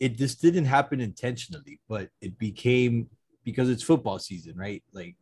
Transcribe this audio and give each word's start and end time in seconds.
it 0.00 0.16
just 0.16 0.40
didn't 0.40 0.64
happen 0.64 1.00
intentionally, 1.00 1.78
but 1.88 2.08
it 2.22 2.38
became 2.38 3.08
because 3.44 3.68
it's 3.68 3.82
football 3.82 4.18
season, 4.18 4.56
right? 4.56 4.82
Like 4.92 5.14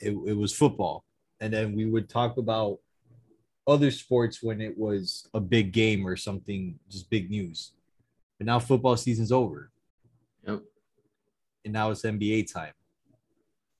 it, 0.00 0.10
it 0.26 0.36
was 0.36 0.54
football. 0.54 1.04
And 1.40 1.52
then 1.52 1.76
we 1.76 1.84
would 1.84 2.08
talk 2.08 2.38
about 2.38 2.78
other 3.66 3.90
sports 3.90 4.42
when 4.42 4.60
it 4.62 4.76
was 4.76 5.28
a 5.34 5.40
big 5.40 5.72
game 5.72 6.06
or 6.06 6.16
something, 6.16 6.78
just 6.90 7.10
big 7.10 7.30
news. 7.30 7.72
But 8.38 8.46
now 8.46 8.58
football 8.58 8.96
season's 8.96 9.30
over. 9.32 9.70
Yep. 10.46 10.62
And 11.64 11.72
now 11.74 11.90
it's 11.90 12.02
NBA 12.02 12.50
time 12.52 12.72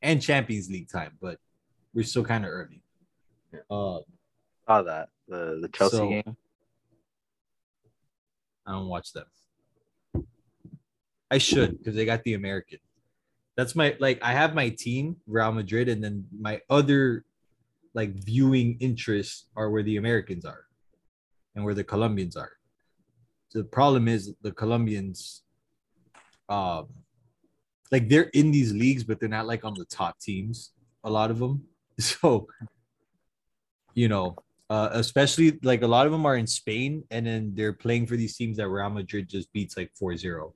and 0.03 0.21
Champions 0.21 0.69
League 0.71 0.91
time, 0.91 1.17
but 1.21 1.39
we're 1.95 2.05
still 2.05 2.25
kind 2.25 2.45
of 2.45 2.51
early. 2.51 2.83
Yeah. 3.53 3.61
Uh, 3.71 4.01
Saw 4.67 4.83
that 4.83 5.09
the 5.27 5.59
the 5.63 5.69
Chelsea 5.69 5.97
So- 5.97 6.09
game. 6.11 6.37
I 8.67 8.73
don't 8.73 8.89
watch 8.89 9.15
them. 9.15 9.25
I 11.31 11.39
should 11.39 11.79
because 11.79 11.95
they 11.95 12.05
got 12.05 12.23
the 12.25 12.35
American. 12.35 12.79
That's 13.57 13.75
my 13.75 13.97
like 13.99 14.19
I 14.23 14.33
have 14.33 14.55
my 14.55 14.71
team 14.71 15.17
Real 15.27 15.53
Madrid, 15.53 15.89
and 15.89 16.03
then 16.03 16.27
my 16.39 16.61
other 16.71 17.25
like 17.95 18.15
viewing 18.15 18.79
interests 18.81 19.47
are 19.57 19.71
where 19.71 19.83
the 19.83 19.97
Americans 19.97 20.45
are, 20.45 20.65
and 21.55 21.65
where 21.65 21.75
the 21.75 21.85
Colombians 21.85 22.37
are. 22.37 22.53
The 23.53 23.65
problem 23.65 24.09
is 24.09 24.35
the 24.43 24.53
Colombians, 24.53 25.43
um, 26.49 26.87
like 27.91 28.09
they're 28.09 28.31
in 28.35 28.51
these 28.51 28.73
leagues, 28.73 29.05
but 29.05 29.21
they're 29.21 29.29
not 29.29 29.47
like 29.47 29.65
on 29.65 29.75
the 29.75 29.87
top 29.87 30.19
teams. 30.21 30.73
A 31.05 31.11
lot 31.11 31.31
of 31.31 31.39
them, 31.39 31.65
so 31.99 32.47
you 33.95 34.09
know, 34.09 34.37
uh, 34.71 34.91
especially 34.93 35.59
like 35.63 35.83
a 35.83 35.87
lot 35.87 36.07
of 36.07 36.13
them 36.13 36.25
are 36.25 36.37
in 36.37 36.47
Spain 36.47 37.03
and 37.11 37.27
then 37.27 37.53
they're 37.55 37.73
playing 37.73 38.07
for 38.07 38.17
these 38.17 38.37
teams 38.37 38.57
that 38.59 38.69
Real 38.69 38.91
Madrid 38.91 39.29
just 39.29 39.53
beats 39.53 39.77
like 39.77 39.91
4-0. 40.01 40.53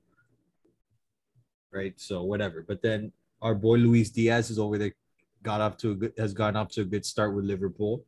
Right? 1.73 1.93
So 1.99 2.23
whatever. 2.23 2.63
But 2.67 2.81
then 2.81 3.11
our 3.41 3.55
boy 3.55 3.77
Luis 3.77 4.09
Diaz 4.09 4.49
is 4.49 4.59
over 4.59 4.77
there 4.77 4.93
got 5.41 5.59
off 5.59 5.75
to 5.77 5.91
a 5.91 5.95
good 5.95 6.13
has 6.17 6.33
gotten 6.33 6.55
off 6.55 6.69
to 6.69 6.81
a 6.81 6.85
good 6.85 7.05
start 7.05 7.35
with 7.35 7.45
Liverpool. 7.45 8.05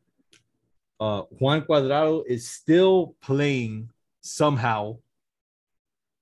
Uh 0.98 1.22
Juan 1.38 1.62
Cuadrado 1.62 2.22
is 2.26 2.48
still 2.48 3.14
playing 3.20 3.90
somehow 4.20 4.96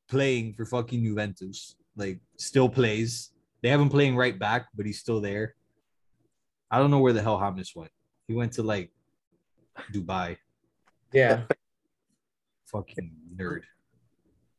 playing 0.08 0.54
for 0.54 0.64
fucking 0.64 1.04
Juventus. 1.04 1.76
Like 1.96 2.18
still 2.36 2.68
plays. 2.68 3.30
They 3.62 3.68
have 3.68 3.80
him 3.80 3.88
playing 3.88 4.16
right 4.16 4.38
back, 4.38 4.66
but 4.74 4.84
he's 4.84 4.98
still 4.98 5.20
there. 5.20 5.54
I 6.70 6.78
don't 6.78 6.90
know 6.90 6.98
where 6.98 7.12
the 7.12 7.22
hell 7.22 7.38
James 7.38 7.72
went. 7.74 7.90
He 8.26 8.34
went 8.34 8.52
to 8.54 8.62
like 8.62 8.90
Dubai. 9.92 10.36
Yeah. 11.12 11.42
Fucking 12.66 13.12
nerd. 13.36 13.62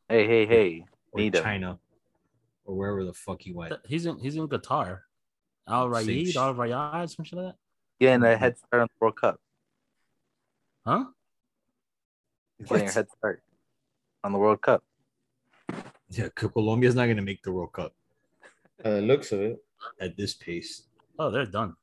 Hey, 0.08 0.26
hey, 0.28 0.46
hey. 0.46 0.86
Or 1.12 1.20
Need 1.20 1.36
him. 1.36 1.44
China. 1.44 1.80
Or 2.66 2.76
wherever 2.76 3.04
the 3.04 3.14
fuck 3.14 3.42
he 3.42 3.54
went. 3.54 3.74
He's 3.86 4.06
in 4.06 4.18
he's 4.20 4.36
in 4.36 4.48
Qatar. 4.48 5.02
Al 5.68 5.94
Same 5.96 6.08
Rayed, 6.08 6.28
shit. 6.28 6.36
Al 6.36 6.54
Rayad, 6.56 7.10
some 7.16 7.24
shit 7.26 7.38
like 7.38 7.48
that. 7.48 7.56
Getting 8.00 8.24
a 8.24 8.36
head 8.38 8.58
start 8.58 8.82
on 8.82 8.88
the 8.88 8.98
World 9.00 9.16
Cup. 9.16 9.40
Huh? 10.86 11.06
He's 12.58 12.68
Getting 12.68 12.88
a 12.88 12.92
head 12.92 13.08
start 13.18 13.44
on 14.24 14.32
the 14.32 14.38
World 14.40 14.62
Cup. 14.62 14.84
Yeah, 16.10 16.30
Colombia's 16.36 16.96
not 16.96 17.08
gonna 17.08 17.22
make 17.22 17.42
the 17.44 17.52
World 17.52 17.74
Cup 17.74 17.94
Uh, 18.84 19.00
looks 19.00 19.32
of 19.32 19.42
it. 19.42 19.64
at 20.00 20.16
this 20.18 20.34
pace. 20.34 20.84
Oh, 21.20 21.30
they're 21.32 21.46
done. 21.46 21.76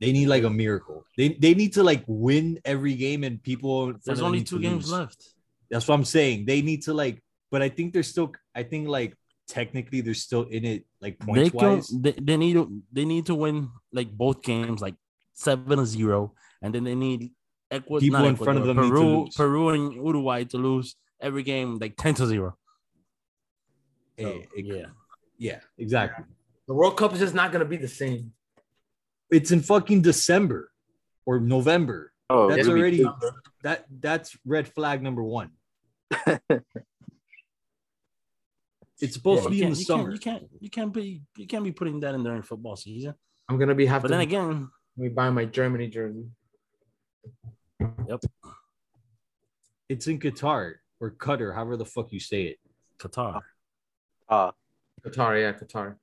They 0.00 0.12
need 0.12 0.26
like 0.28 0.44
a 0.44 0.50
miracle. 0.50 1.04
They 1.16 1.30
they 1.30 1.54
need 1.54 1.72
to 1.74 1.82
like 1.82 2.04
win 2.06 2.58
every 2.64 2.94
game 2.94 3.24
and 3.24 3.42
people. 3.42 3.94
There's 4.04 4.20
only 4.22 4.42
two 4.44 4.60
games 4.60 4.90
lose. 4.90 4.92
left. 5.00 5.34
That's 5.70 5.86
what 5.88 5.94
I'm 5.96 6.04
saying. 6.04 6.46
They 6.46 6.62
need 6.62 6.82
to 6.84 6.94
like, 6.94 7.22
but 7.50 7.62
I 7.62 7.68
think 7.68 7.92
they're 7.92 8.02
still. 8.04 8.32
I 8.54 8.62
think 8.62 8.88
like 8.88 9.16
technically 9.48 10.00
they're 10.02 10.14
still 10.14 10.44
in 10.44 10.64
it 10.64 10.84
like 11.00 11.18
They 11.18 11.48
points 11.50 11.50
can, 11.50 11.74
wise. 11.76 11.88
they, 11.88 12.12
they 12.12 12.36
need 12.36 12.52
to 12.54 12.70
they 12.92 13.04
need 13.04 13.26
to 13.26 13.34
win 13.34 13.70
like 13.92 14.10
both 14.12 14.42
games 14.42 14.80
like 14.80 14.94
seven 15.34 15.78
to 15.78 15.86
zero, 15.86 16.34
and 16.62 16.74
then 16.74 16.84
they 16.84 16.94
need 16.94 17.32
Ecuador, 17.70 18.00
People 18.00 18.20
not 18.20 18.28
in 18.28 18.36
front 18.36 18.58
of 18.58 18.64
Ecuador, 18.64 18.74
them 18.74 18.84
need 18.84 18.88
to 18.90 18.94
Peru, 19.04 19.20
lose. 19.24 19.34
Peru 19.34 19.68
and 19.70 19.92
Uruguay 19.94 20.44
to 20.44 20.56
lose 20.58 20.96
every 21.20 21.42
game 21.42 21.78
like 21.78 21.96
ten 21.96 22.14
to 22.14 22.26
zero. 22.26 22.56
So, 24.18 24.26
Eh, 24.28 24.42
it- 24.56 24.64
yeah, 24.66 24.86
yeah, 25.38 25.60
exactly. 25.76 26.24
The 26.66 26.74
World 26.74 26.96
Cup 26.96 27.12
is 27.14 27.18
just 27.20 27.34
not 27.34 27.52
gonna 27.52 27.64
be 27.64 27.76
the 27.76 27.88
same. 27.88 28.32
It's 29.30 29.50
in 29.50 29.60
fucking 29.60 30.02
December 30.02 30.70
or 31.26 31.40
November. 31.40 32.12
Oh, 32.30 32.48
That's 32.50 32.68
already 32.68 33.06
that 33.62 33.86
that's 34.00 34.36
red 34.44 34.68
flag 34.68 35.02
number 35.02 35.22
one. 35.22 35.50
It's 39.00 39.14
supposed 39.14 39.44
to 39.44 39.50
you 39.54 39.60
be 39.60 39.62
in 39.62 39.72
the 39.72 39.78
you 39.78 39.84
summer. 39.84 40.02
can't, 40.04 40.12
you 40.14 40.18
can't 40.20 40.42
you 40.60 40.70
can't 40.70 40.92
be 40.92 41.22
you 41.36 41.46
can't 41.46 41.64
be 41.64 41.72
putting 41.72 42.00
that 42.00 42.14
in 42.14 42.22
during 42.24 42.42
football 42.42 42.76
season. 42.76 43.14
I'm 43.48 43.58
gonna 43.58 43.74
be 43.74 43.86
have 43.86 44.02
But 44.02 44.08
to 44.08 44.12
then 44.12 44.20
again, 44.20 44.68
let 44.96 45.02
me 45.04 45.08
buy 45.08 45.30
my 45.30 45.44
Germany 45.44 45.88
jersey. 45.88 46.26
yep, 48.08 48.20
It's 49.88 50.06
in 50.06 50.18
Qatar 50.18 50.74
or 51.00 51.10
Qatar, 51.12 51.54
however 51.54 51.76
the 51.76 51.84
fuck 51.84 52.12
you 52.12 52.20
say 52.20 52.42
it. 52.44 52.56
Qatar. 52.98 53.40
uh, 54.28 54.50
Qatar, 55.04 55.40
yeah, 55.40 55.52
Qatar. 55.52 55.96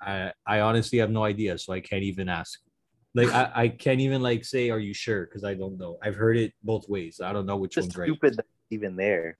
I 0.00 0.32
I 0.46 0.60
honestly 0.60 0.98
have 0.98 1.10
no 1.10 1.24
idea, 1.24 1.58
so 1.58 1.72
I 1.74 1.80
can't 1.80 2.02
even 2.04 2.28
ask. 2.28 2.58
Like 3.14 3.28
I, 3.30 3.50
I 3.54 3.68
can't 3.68 4.00
even 4.00 4.22
like 4.22 4.44
say, 4.44 4.70
are 4.70 4.78
you 4.78 4.94
sure? 4.94 5.26
Because 5.26 5.44
I 5.44 5.54
don't 5.54 5.78
know. 5.78 5.98
I've 6.02 6.16
heard 6.16 6.36
it 6.36 6.52
both 6.64 6.88
ways. 6.88 7.20
I 7.22 7.32
don't 7.32 7.46
know 7.46 7.56
which 7.56 7.74
just 7.74 7.88
one's 7.88 7.96
right. 7.98 8.06
stupid 8.08 8.40
even 8.70 8.96
there. 8.96 9.36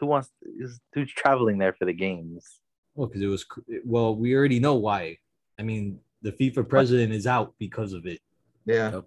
Who 0.00 0.06
wants 0.06 0.30
is 0.58 0.80
who's 0.94 1.12
traveling 1.12 1.58
there 1.58 1.72
for 1.74 1.84
the 1.84 1.92
games? 1.92 2.60
Well, 2.94 3.06
because 3.06 3.22
it 3.22 3.26
was 3.26 3.44
well, 3.84 4.14
we 4.16 4.34
already 4.34 4.58
know 4.60 4.74
why. 4.74 5.18
I 5.58 5.62
mean, 5.62 5.98
the 6.22 6.32
FIFA 6.32 6.68
president 6.68 7.12
is 7.12 7.26
out 7.26 7.54
because 7.58 7.92
of 7.92 8.06
it. 8.06 8.20
Yeah. 8.64 8.90
Yep. 8.92 9.04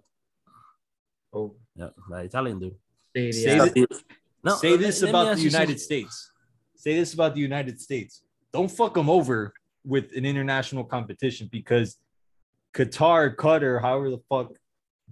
Oh, 1.32 1.54
Yeah, 1.74 1.88
the 2.08 2.16
Italian 2.18 2.58
dude. 2.60 2.74
Stadia. 3.10 3.32
Say 3.32 3.68
thi- 3.70 3.86
No, 4.44 4.54
say 4.56 4.70
let- 4.72 4.80
this 4.80 5.02
let 5.02 5.10
about 5.10 5.26
ask 5.28 5.38
the 5.38 5.44
United 5.44 5.80
something. 5.80 6.08
States. 6.08 6.32
Say 6.76 6.94
this 6.94 7.14
about 7.14 7.34
the 7.34 7.40
United 7.40 7.80
States. 7.80 8.22
Don't 8.52 8.70
fuck 8.70 8.94
them 8.94 9.10
over 9.10 9.52
with 9.84 10.12
an 10.16 10.24
international 10.24 10.84
competition 10.84 11.48
because 11.50 11.98
Qatar, 12.74 13.34
Qatar, 13.34 13.80
however 13.80 14.10
the 14.10 14.22
fuck 14.28 14.52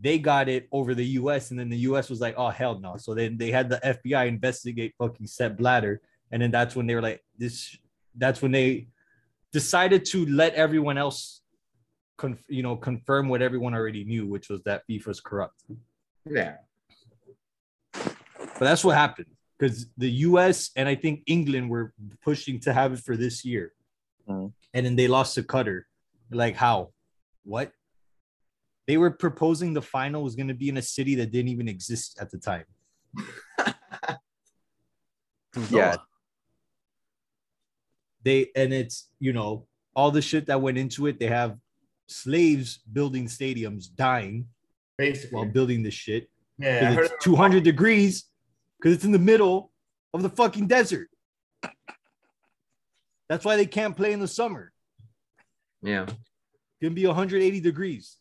they 0.01 0.19
got 0.19 0.49
it 0.49 0.69
over 0.73 0.95
the 0.95 1.07
US, 1.21 1.51
and 1.51 1.59
then 1.59 1.69
the 1.69 1.79
US 1.79 2.11
was 2.11 2.21
like, 2.21 2.35
oh 2.37 2.49
hell 2.51 2.79
no. 2.79 2.97
So 2.97 3.15
then 3.15 3.37
they 3.37 3.51
had 3.51 3.69
the 3.69 3.81
FBI 3.85 4.27
investigate 4.27 4.95
fucking 4.99 5.27
Sepp 5.27 5.57
Blatter, 5.57 6.01
and 6.31 6.43
then 6.43 6.51
that's 6.51 6.75
when 6.75 6.87
they 6.87 6.95
were 6.95 7.03
like, 7.03 7.23
this. 7.39 7.77
That's 8.17 8.41
when 8.41 8.53
they 8.53 8.89
decided 9.53 10.05
to 10.07 10.25
let 10.27 10.55
everyone 10.55 10.99
else, 10.99 11.43
conf- 12.17 12.45
you 12.49 12.63
know, 12.63 12.77
confirm 12.77 13.29
what 13.29 13.43
everyone 13.43 13.75
already 13.75 14.05
knew, 14.05 14.27
which 14.27 14.49
was 14.49 14.63
that 14.65 14.83
FIFA's 14.89 15.21
corrupt. 15.21 15.65
Yeah. 16.29 16.57
But 17.93 18.61
that's 18.61 18.85
what 18.85 18.97
happened 18.97 19.27
because 19.59 19.87
the 19.97 20.11
US 20.11 20.71
and 20.77 20.89
I 20.89 20.95
think 20.95 21.23
England 21.27 21.71
were 21.71 21.93
pushing 22.23 22.61
to 22.61 22.73
have 22.73 22.93
it 22.93 23.01
for 23.01 23.17
this 23.17 23.45
year. 23.45 23.73
Mhm. 24.29 24.53
And 24.73 24.87
then 24.87 24.97
they 24.97 25.09
lost 25.09 25.35
to 25.37 25.43
Qatar. 25.43 25.83
Like, 26.31 26.57
how? 26.57 26.93
What? 27.45 27.73
They 28.87 28.97
were 28.99 29.11
proposing 29.11 29.73
the 29.73 29.83
final 29.83 30.23
was 30.23 30.35
going 30.37 30.49
to 30.49 30.55
be 30.55 30.69
in 30.69 30.77
a 30.77 30.83
city 30.83 31.15
that 31.17 31.33
didn't 31.33 31.49
even 31.49 31.69
exist 31.69 32.19
at 32.21 32.31
the 32.31 32.39
time. 32.39 32.65
Yeah. 35.71 35.97
They 38.25 38.49
and 38.57 38.73
it's, 38.73 39.09
you 39.21 39.33
know, 39.33 39.67
all 39.95 40.11
the 40.11 40.23
shit 40.23 40.47
that 40.47 40.61
went 40.61 40.79
into 40.79 41.07
it. 41.07 41.21
They 41.21 41.27
have 41.27 41.57
slaves 42.09 42.79
building 42.93 43.27
stadiums 43.27 43.85
dying 43.95 44.49
Basically. 44.99 45.37
while 45.37 45.45
building 45.45 45.83
this 45.83 45.95
shit. 45.95 46.29
yeah. 46.59 46.77
I 46.89 46.91
because 46.91 46.95
heard 46.97 47.05
it's 47.17 47.25
200 47.25 47.63
degrees 47.63 48.25
because 48.81 48.95
it's 48.97 49.05
in 49.05 49.13
the 49.13 49.19
middle 49.19 49.71
of 50.13 50.23
the 50.23 50.31
fucking 50.31 50.67
desert. 50.67 51.09
That's 53.29 53.45
why 53.45 53.57
they 53.57 53.67
can't 53.67 53.97
play 53.97 54.13
in 54.13 54.21
the 54.21 54.29
summer. 54.29 54.73
yeah. 55.83 56.03
It's 56.05 56.15
gonna 56.83 56.95
be 56.95 57.07
180 57.07 57.61
degrees. 57.61 58.17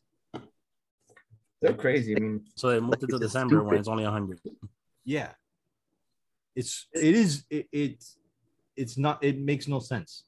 They're 1.64 1.74
crazy. 1.74 2.14
I 2.16 2.20
mean, 2.20 2.42
So 2.56 2.70
they 2.70 2.80
moved 2.82 3.04
it 3.04 3.10
to 3.10 3.16
It's 3.16 3.26
December 3.28 3.64
when 3.64 3.80
it's 3.80 3.88
only 3.88 4.04
100. 4.04 4.42
Yeah, 5.06 5.32
it's 6.56 6.88
it 6.94 7.16
is 7.16 7.46
it, 7.50 7.68
it's 7.72 8.18
it's 8.76 8.98
not 8.98 9.24
it 9.24 9.40
makes 9.40 9.68
no 9.68 9.80
sense. 9.80 10.26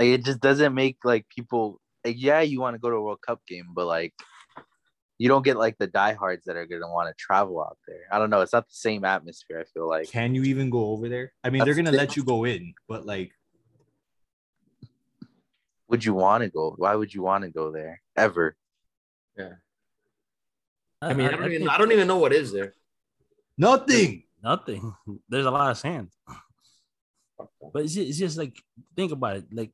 Like, 0.00 0.08
it 0.08 0.24
just 0.24 0.40
doesn't 0.40 0.74
make 0.74 0.98
like 1.04 1.28
people. 1.28 1.80
Like, 2.04 2.16
yeah, 2.18 2.40
you 2.40 2.60
want 2.60 2.74
to 2.74 2.80
go 2.80 2.90
to 2.90 2.96
a 2.96 3.02
World 3.02 3.20
Cup 3.26 3.40
game, 3.46 3.68
but 3.74 3.86
like, 3.86 4.12
you 5.16 5.28
don't 5.28 5.44
get 5.44 5.56
like 5.56 5.78
the 5.78 5.86
diehards 5.86 6.44
that 6.46 6.56
are 6.56 6.66
gonna 6.66 6.90
want 6.90 7.08
to 7.08 7.14
travel 7.16 7.62
out 7.62 7.78
there. 7.86 8.02
I 8.10 8.18
don't 8.18 8.30
know. 8.30 8.40
It's 8.40 8.52
not 8.52 8.66
the 8.68 8.74
same 8.74 9.04
atmosphere. 9.04 9.60
I 9.60 9.64
feel 9.72 9.88
like. 9.88 10.10
Can 10.10 10.34
you 10.34 10.42
even 10.42 10.70
go 10.70 10.86
over 10.90 11.08
there? 11.08 11.32
I 11.44 11.50
mean, 11.50 11.64
they're 11.64 11.74
gonna 11.74 11.92
the- 11.92 11.96
let 11.98 12.16
you 12.16 12.24
go 12.24 12.44
in, 12.44 12.74
but 12.88 13.06
like, 13.06 13.30
Would 15.88 16.04
you 16.04 16.14
want 16.14 16.42
to 16.42 16.50
go? 16.50 16.74
Why 16.76 16.94
would 16.96 17.14
you 17.14 17.22
want 17.22 17.44
to 17.44 17.50
go 17.50 17.70
there 17.70 18.02
ever? 18.16 18.56
I 21.10 21.14
mean, 21.14 21.26
I 21.28 21.36
don't 21.36 21.52
even 21.52 21.68
I 21.68 21.78
don't 21.78 21.92
even 21.92 22.08
know 22.08 22.18
what 22.24 22.32
is 22.32 22.52
there. 22.52 22.72
nothing. 23.58 24.24
nothing. 24.42 24.82
There's 25.30 25.46
a 25.46 25.50
lot 25.58 25.70
of 25.70 25.78
sand. 25.78 26.08
But 27.72 27.82
it's 27.84 27.94
just, 27.94 28.08
it's 28.10 28.18
just 28.18 28.38
like 28.38 28.56
think 28.96 29.10
about 29.12 29.36
it. 29.38 29.44
Like 29.52 29.72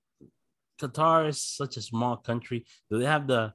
Qatar 0.81 1.29
is 1.29 1.41
such 1.61 1.77
a 1.77 1.82
small 1.82 2.17
country. 2.17 2.65
Do 2.91 2.99
they 2.99 3.06
have 3.15 3.27
the 3.27 3.53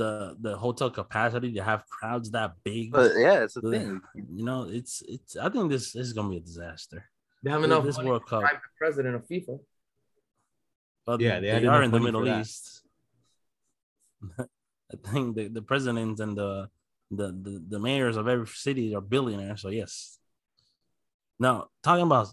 the 0.00 0.36
the 0.40 0.56
hotel 0.56 0.90
capacity 0.90 1.52
to 1.54 1.62
have 1.62 1.86
crowds 1.88 2.30
that 2.32 2.52
big? 2.64 2.92
But 2.92 3.12
yeah, 3.16 3.42
it's 3.44 3.56
a 3.56 3.60
Do 3.62 3.70
they- 3.70 3.78
thing. 3.80 4.00
You 4.38 4.44
know, 4.44 4.60
it's 4.78 5.02
it's. 5.14 5.36
I 5.36 5.48
think 5.48 5.70
this, 5.70 5.92
this 5.92 6.06
is 6.06 6.12
gonna 6.12 6.30
be 6.30 6.36
a 6.38 6.40
disaster. 6.52 7.00
They 7.42 7.50
have 7.50 7.64
enough 7.64 7.84
this 7.84 7.96
money 7.96 8.08
World 8.10 8.26
Cup. 8.26 8.40
bribe 8.40 8.54
the 8.66 8.72
president 8.78 9.14
of 9.16 9.22
FIFA. 9.28 9.58
But 11.06 11.20
Yeah, 11.20 11.38
they 11.40 11.60
they, 11.60 11.66
are 11.66 11.82
in 11.82 11.90
the 11.92 12.00
Middle. 12.00 12.26
East. 12.40 12.82
I 14.38 14.96
think 15.10 15.36
the, 15.36 15.48
the 15.48 15.62
presidents 15.62 16.20
and 16.20 16.36
the, 16.36 16.68
the 17.10 17.28
the 17.28 17.64
the 17.68 17.78
mayors 17.78 18.16
of 18.16 18.26
every 18.28 18.46
city 18.46 18.94
are 18.94 19.00
billionaires. 19.00 19.62
So 19.62 19.68
yes. 19.68 20.18
Now 21.38 21.68
talking 21.82 22.04
about 22.04 22.28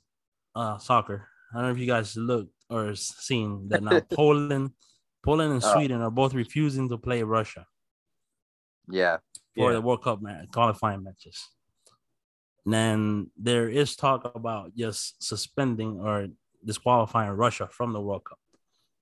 uh 0.55 0.77
soccer, 0.77 1.27
I 1.51 1.57
don't 1.57 1.65
know 1.67 1.71
if 1.73 1.79
you 1.79 1.85
guys 1.87 2.15
looked 2.15 2.53
or 2.69 2.95
seen 2.95 3.67
that 3.69 3.83
now 3.83 3.99
Poland, 4.15 4.71
Poland 5.23 5.53
and 5.53 5.63
Oh. 5.63 5.73
Sweden 5.73 6.01
are 6.01 6.11
both 6.11 6.33
refusing 6.33 6.89
to 6.89 6.97
play 6.97 7.21
Russia 7.23 7.65
Yeah. 8.89 9.17
for 9.55 9.69
Yeah. 9.69 9.73
the 9.77 9.81
World 9.81 10.01
Cup 10.03 10.21
ma- 10.21 10.45
qualifying 10.51 11.03
matches. 11.03 11.37
And 12.65 12.73
then 12.73 13.31
there 13.37 13.67
is 13.69 13.95
talk 13.95 14.33
about 14.35 14.73
just 14.75 15.21
suspending 15.21 15.99
or 15.99 16.27
disqualifying 16.65 17.31
Russia 17.31 17.67
from 17.69 17.91
the 17.93 17.99
World 18.01 18.23
Cup. 18.23 18.39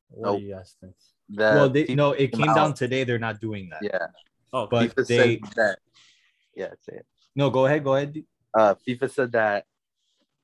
What 0.10 0.32
Nope. 0.32 0.40
do 0.40 0.46
you 0.46 0.54
guys 0.56 0.76
think? 0.82 0.96
The 1.30 1.44
well, 1.56 1.70
they 1.70 1.86
no, 1.96 2.12
it 2.12 2.32
came 2.34 2.42
came 2.48 2.56
down 2.56 2.74
today. 2.74 3.04
They're 3.06 3.20
not 3.30 3.40
doing 3.40 3.70
that. 3.70 3.82
Yeah. 3.84 4.08
Oh, 4.54 4.68
But 4.68 4.90
FIFA 4.96 5.08
they 5.08 5.18
said 5.18 5.40
that. 5.56 5.80
Yeah, 6.56 6.70
say 6.82 6.98
it. 6.98 7.06
no, 7.36 7.50
go 7.50 7.66
ahead, 7.66 7.84
go 7.84 7.96
ahead. 7.96 8.16
Uh, 8.54 8.76
FIFA 8.88 9.10
said 9.12 9.32
that 9.32 9.66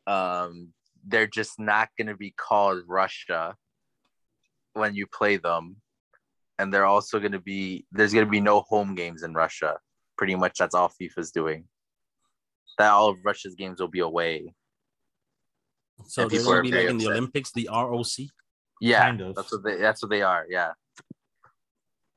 um, 0.08 0.70
they're 1.06 1.28
just 1.28 1.60
not 1.60 1.90
going 1.98 2.08
to 2.08 2.16
be 2.16 2.32
called 2.32 2.84
Russia 2.88 3.56
when 4.74 4.96
you 4.96 5.08
play 5.08 5.36
them, 5.38 5.78
and 6.58 6.74
they're 6.74 6.86
also 6.86 7.20
going 7.20 7.34
to 7.34 7.40
be 7.42 7.86
there's 7.92 8.14
going 8.14 8.26
to 8.26 8.32
be 8.32 8.40
no 8.40 8.62
home 8.62 8.96
games 8.96 9.24
in 9.24 9.34
Russia. 9.34 9.78
Pretty 10.18 10.36
much, 10.36 10.58
that's 10.58 10.74
all 10.74 10.90
FIFA's 10.90 11.32
doing. 11.32 11.66
That 12.78 12.92
all 12.92 13.10
of 13.10 13.18
Russia's 13.26 13.56
games 13.56 13.80
will 13.82 13.88
be 13.90 14.00
away. 14.00 14.54
So 16.06 16.22
they're 16.22 16.30
people 16.30 16.46
gonna 16.46 16.60
are 16.60 16.64
be 16.64 16.72
very 16.72 16.84
like 16.86 16.92
in 16.92 16.98
the. 17.00 17.08
Olympics, 17.08 17.52
the 17.52 17.70
ROC. 17.72 18.28
Yeah, 18.80 19.02
Kind 19.02 19.22
of. 19.22 19.36
that's 19.36 19.52
what 19.52 19.64
they 19.64 19.76
that's 19.78 20.02
what 20.02 20.10
they 20.10 20.22
are. 20.22 20.46
Yeah, 20.50 20.72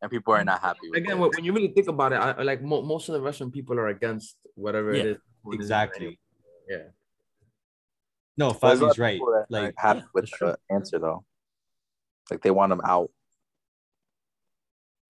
and 0.02 0.10
people 0.10 0.34
are 0.34 0.40
mm. 0.40 0.46
not 0.46 0.60
happy 0.60 0.88
with 0.90 0.98
Again, 0.98 1.12
it. 1.12 1.20
when 1.20 1.30
when 1.34 1.44
you 1.44 1.52
really 1.52 1.68
think 1.68 1.88
about 1.88 2.12
it, 2.12 2.16
I, 2.16 2.30
I 2.32 2.42
like 2.42 2.62
mo- 2.62 2.82
most 2.82 3.08
of 3.08 3.14
the 3.14 3.20
Russian 3.20 3.50
people 3.50 3.78
are 3.78 3.88
against 3.88 4.36
whatever 4.54 4.94
Yeah, 4.94 5.02
it 5.02 5.06
is. 5.06 5.16
what 5.42 5.54
it 5.54 5.60
is 5.60 5.64
Exactly. 5.66 6.18
Yeah. 6.68 6.76
No, 8.36 8.52
There's 8.52 8.80
a 8.80 8.86
lot 8.86 8.92
Fabi's 8.92 8.98
right. 8.98 9.14
people 9.14 9.32
that 9.32 9.54
aren't 9.56 9.66
Like 9.66 9.74
happy 9.76 10.04
with 10.14 10.30
the 10.30 10.58
answer 10.70 10.98
though. 10.98 11.24
Like 12.30 12.42
they 12.42 12.50
want 12.50 12.70
them 12.70 12.80
out. 12.84 13.10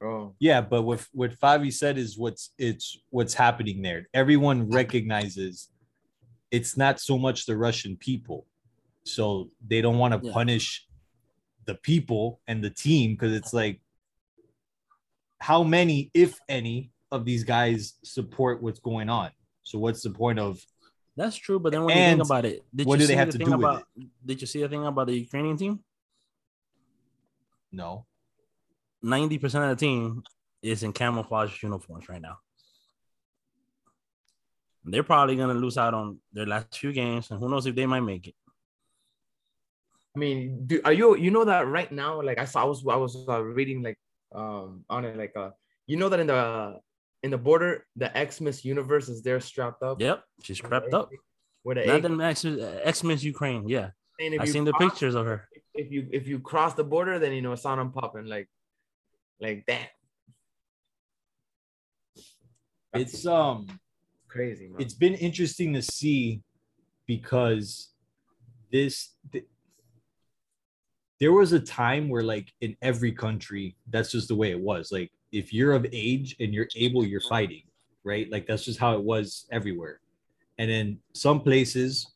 Oh. 0.03 0.35
Yeah, 0.39 0.63
but 0.63 0.83
what 0.83 1.07
what 1.13 1.39
Fabi 1.39 1.73
said 1.73 1.99
is 1.99 2.17
what's 2.17 2.53
it's 2.59 2.99
what's 3.11 3.35
happening 3.35 3.83
there. 3.83 4.09
Everyone 4.15 4.71
recognizes 4.71 5.69
it's 6.51 6.77
not 6.77 7.01
so 7.01 7.19
much 7.19 7.45
the 7.45 7.57
Russian 7.57 7.97
people, 7.97 8.47
so 9.05 9.51
they 9.67 9.83
don't 9.83 9.99
want 9.99 10.15
to 10.15 10.27
Yeah. 10.27 10.33
punish 10.33 10.87
the 11.67 11.75
people 11.75 12.41
and 12.49 12.65
the 12.65 12.71
team 12.71 13.13
because 13.13 13.33
it's 13.33 13.53
like 13.53 13.81
how 15.41 15.63
many, 15.63 16.11
if 16.15 16.39
any, 16.49 16.91
of 17.13 17.25
these 17.25 17.45
guys 17.45 17.95
support 18.05 18.63
what's 18.63 18.81
going 18.81 19.09
on. 19.09 19.31
So 19.63 19.79
what's 19.79 20.03
the 20.03 20.11
point 20.11 20.39
of 20.39 20.61
That's 21.17 21.37
true, 21.37 21.59
but 21.59 21.73
then 21.73 21.85
when 21.85 21.97
you 21.97 22.05
think 22.05 22.25
about 22.25 22.45
it, 22.45 22.63
did 22.75 22.87
what 22.87 22.99
you 22.99 23.07
do 23.07 23.09
they 23.09 23.17
have 23.17 23.29
the 23.29 23.33
to 23.33 23.39
thing 23.39 23.47
do 23.49 23.57
with 23.57 23.65
about? 23.65 23.85
Did 24.25 24.41
you 24.41 24.47
see 24.47 24.61
the 24.63 24.69
thing 24.69 24.87
about 24.87 25.09
the 25.09 25.15
Ukrainian 25.15 25.57
team? 25.57 25.81
no? 27.73 28.07
Ninety 29.03 29.39
percent 29.39 29.65
of 29.65 29.71
the 29.71 29.87
team 29.87 30.23
is 30.63 30.83
in 30.83 30.93
camouflage 30.93 31.63
uniforms 31.63 32.09
right 32.09 32.21
now. 32.21 32.39
They're 34.85 35.03
probably 35.03 35.37
gonna 35.37 35.55
lose 35.55 35.79
out 35.79 35.95
on 35.95 36.19
their 36.33 36.47
last 36.47 36.77
few 36.77 36.93
games, 36.93 37.31
and 37.31 37.41
who 37.41 37.49
knows 37.49 37.67
if 37.67 37.75
they 37.75 37.87
might 37.87 38.01
make 38.01 38.29
it. 38.29 38.35
I 40.15 40.19
mean, 40.19 40.67
do 40.67 40.81
are 40.85 40.93
you 40.93 41.17
you 41.17 41.31
know 41.31 41.45
that 41.45 41.67
right 41.69 41.91
now? 41.91 42.21
Like 42.23 42.39
I 42.39 42.45
saw, 42.45 42.63
I 42.63 42.65
was 42.65 42.85
I 42.87 42.97
was 42.97 43.17
uh, 43.29 43.43
reading 43.43 43.83
like 43.83 43.99
um 44.33 44.85
on 44.89 45.05
it 45.05 45.17
like 45.17 45.33
uh 45.37 45.51
you 45.87 45.97
know 45.97 46.09
that 46.09 46.21
in 46.21 46.27
the 46.29 46.79
in 47.23 47.31
the 47.31 47.39
border 47.39 47.87
the 47.97 48.17
ex 48.17 48.41
Miss 48.41 48.65
Universe 48.65 49.09
is 49.09 49.23
there 49.23 49.41
strapped 49.41 49.83
up. 49.83 50.01
Yep, 50.01 50.25
she's 50.43 50.61
prepped 50.61 50.95
up. 50.95 51.11
With 51.65 51.77
the 51.77 51.87
Not 51.87 51.97
egg, 51.97 52.03
the 52.03 52.25
X 52.25 52.45
X 52.85 53.05
Miss 53.05 53.23
Ukraine. 53.23 53.69
Yeah, 53.69 53.91
I've 54.39 54.49
seen 54.49 54.65
the 54.65 54.73
pictures 54.75 55.15
of 55.15 55.27
her. 55.27 55.49
If 55.75 55.91
you 55.91 56.09
if 56.11 56.27
you 56.27 56.41
cross 56.41 56.75
the 56.75 56.85
border, 56.85 57.19
then 57.19 57.33
you 57.33 57.43
know 57.43 57.53
it's 57.53 57.67
on 57.67 57.79
and 57.79 57.93
popping 57.93 58.27
like 58.27 58.49
like 59.41 59.65
that. 59.67 59.91
It's 62.95 63.27
um 63.27 63.67
crazy, 64.29 64.69
man. 64.69 64.81
it's 64.81 64.95
been 64.95 65.15
interesting 65.15 65.75
to 65.75 65.83
see 65.83 66.43
because 67.07 67.93
this 68.73 69.15
th- 69.33 69.47
there 71.21 71.33
was 71.33 71.53
a 71.53 71.61
time 71.61 72.09
where 72.09 72.23
like 72.23 72.53
in 72.61 72.77
every 72.83 73.13
country 73.13 73.77
that's 73.91 74.11
just 74.11 74.29
the 74.29 74.35
way 74.35 74.51
it 74.51 74.61
was. 74.61 74.91
Like 74.91 75.13
if 75.33 75.53
you're 75.53 75.75
of 75.75 75.87
age 75.93 76.37
and 76.41 76.53
you're 76.55 76.69
able 76.77 77.05
you're 77.05 77.21
fighting 77.21 77.63
right? 78.05 78.31
Like 78.31 78.47
that's 78.47 78.65
just 78.65 78.79
how 78.79 78.95
it 78.95 79.03
was 79.03 79.47
everywhere. 79.51 80.01
And 80.59 80.71
in 80.71 80.99
some 81.15 81.41
places 81.41 82.13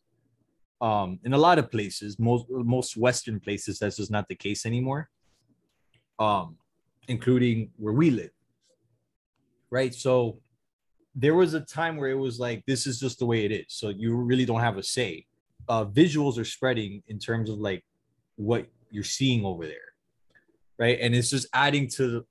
um 0.80 1.20
in 1.24 1.32
a 1.34 1.38
lot 1.38 1.58
of 1.58 1.70
places 1.70 2.18
most 2.18 2.46
most 2.50 2.96
western 2.96 3.38
places 3.38 3.78
that's 3.78 3.96
just 3.96 4.10
not 4.10 4.26
the 4.26 4.34
case 4.34 4.66
anymore 4.66 5.08
um 6.18 6.56
including 7.06 7.70
where 7.76 7.94
we 7.94 8.10
live 8.10 8.30
right? 9.70 9.94
So 9.94 10.40
there 11.14 11.34
was 11.34 11.54
a 11.54 11.60
time 11.60 11.96
where 11.96 12.10
it 12.10 12.18
was 12.18 12.38
like 12.40 12.64
this 12.66 12.86
is 12.88 12.98
just 12.98 13.20
the 13.20 13.26
way 13.26 13.44
it 13.44 13.52
is. 13.52 13.66
So 13.68 13.88
you 13.88 14.14
really 14.16 14.44
don't 14.44 14.60
have 14.60 14.78
a 14.78 14.82
say. 14.82 15.26
Uh 15.68 15.84
visuals 15.84 16.38
are 16.38 16.44
spreading 16.44 17.02
in 17.08 17.18
terms 17.18 17.48
of 17.48 17.58
like 17.58 17.84
what 18.36 18.66
you're 18.94 19.04
seeing 19.04 19.44
over 19.44 19.66
there 19.66 19.94
right? 20.78 20.98
And 21.00 21.14
it's 21.14 21.30
just 21.30 21.46
adding 21.52 21.88
to 21.96 22.26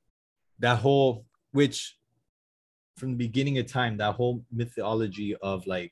that 0.60 0.80
whole 0.80 1.26
which 1.52 1.98
from 2.98 3.12
the 3.12 3.18
beginning 3.18 3.58
of 3.58 3.66
time 3.66 3.98
that 3.98 4.16
whole 4.16 4.44
mythology 4.52 5.36
of 5.42 5.66
like 5.66 5.92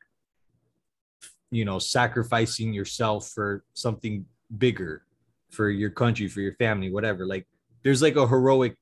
you 1.50 1.66
know 1.66 1.80
sacrificing 1.80 2.74
yourself 2.74 3.30
for 3.30 3.64
something 3.74 4.26
bigger 4.58 5.04
for 5.50 5.70
your 5.70 5.90
country 5.90 6.28
for 6.28 6.42
your 6.42 6.56
family 6.56 6.92
whatever. 6.92 7.26
Like 7.26 7.48
there's 7.84 8.02
like 8.02 8.16
a 8.16 8.28
heroic 8.28 8.76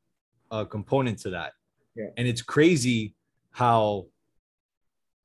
uh 0.51 0.65
component 0.65 1.19
to 1.19 1.31
that. 1.31 1.53
Yeah. 1.95 2.09
and 2.17 2.27
it's 2.27 2.41
crazy 2.41 3.15
how 3.51 4.07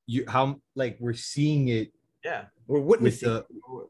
you 0.07 0.25
how 0.27 0.59
like 0.75 0.97
we're 0.99 1.13
seeing 1.13 1.69
it 1.69 1.91
yeah, 2.25 2.45
we're 2.67 2.79
witnessing. 2.91 3.29
the 3.29 3.37
it. 3.39 3.45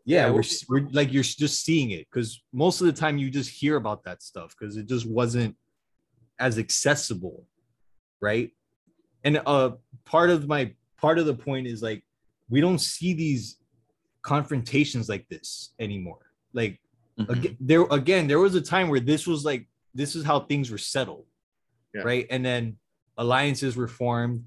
yeah, 0.05 0.25
we're, 0.29 0.33
we're- 0.41 0.83
we're 0.83 0.87
like 0.91 1.11
you're 1.13 1.23
just 1.23 1.63
seeing 1.65 1.91
it 1.91 2.05
because 2.11 2.29
most 2.51 2.81
of 2.81 2.87
the 2.87 2.93
time 2.93 3.17
you 3.17 3.29
just 3.29 3.49
hear 3.49 3.75
about 3.77 4.03
that 4.03 4.21
stuff 4.21 4.49
because 4.57 4.75
it 4.77 4.87
just 4.87 5.05
wasn't 5.19 5.55
as 6.37 6.57
accessible 6.59 7.47
right 8.21 8.51
and 9.23 9.41
uh 9.45 9.69
part 10.03 10.29
of 10.29 10.47
my 10.49 10.61
part 10.97 11.17
of 11.17 11.25
the 11.25 11.33
point 11.33 11.65
is 11.65 11.81
like 11.81 12.03
we 12.49 12.59
don't 12.59 12.79
see 12.79 13.13
these 13.13 13.57
confrontations 14.21 15.07
like 15.07 15.25
this 15.29 15.73
anymore 15.79 16.19
like 16.53 16.79
Mhm. 17.17 17.29
again, 17.29 17.57
there 17.61 17.83
again 17.91 18.27
there 18.27 18.39
was 18.39 18.55
a 18.55 18.61
time 18.61 18.89
where 18.89 18.99
this 18.99 19.25
was 19.25 19.45
like 19.45 19.65
this 19.93 20.15
is 20.17 20.25
how 20.25 20.41
things 20.41 20.69
were 20.69 20.77
settled 20.77 21.25
Yeah. 21.93 22.01
right 22.01 22.27
and 22.29 22.43
then 22.45 22.77
alliances 23.17 23.77
were 23.77 23.87
formed 23.87 24.43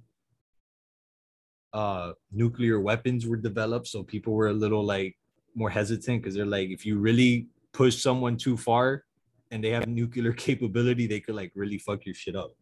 uh 1.72 2.12
nuclear 2.32 2.80
weapons 2.80 3.26
were 3.26 3.36
developed 3.36 3.86
so 3.86 4.02
people 4.02 4.32
were 4.32 4.48
a 4.48 4.52
little 4.52 4.84
like 4.84 5.16
more 5.54 5.68
hesitant 5.68 6.22
because 6.22 6.34
they're 6.34 6.46
like 6.46 6.70
if 6.70 6.86
you 6.86 6.98
really 6.98 7.46
push 7.72 8.00
someone 8.00 8.36
too 8.36 8.56
far 8.56 9.04
and 9.50 9.62
they 9.62 9.70
have 9.70 9.86
nuclear 9.86 10.32
capability 10.46 11.06
they 11.06 11.20
could 11.20 11.34
like 11.34 11.52
really 11.54 11.78
fuck 11.78 12.06
your 12.06 12.14
shit 12.14 12.36
up. 12.36 12.52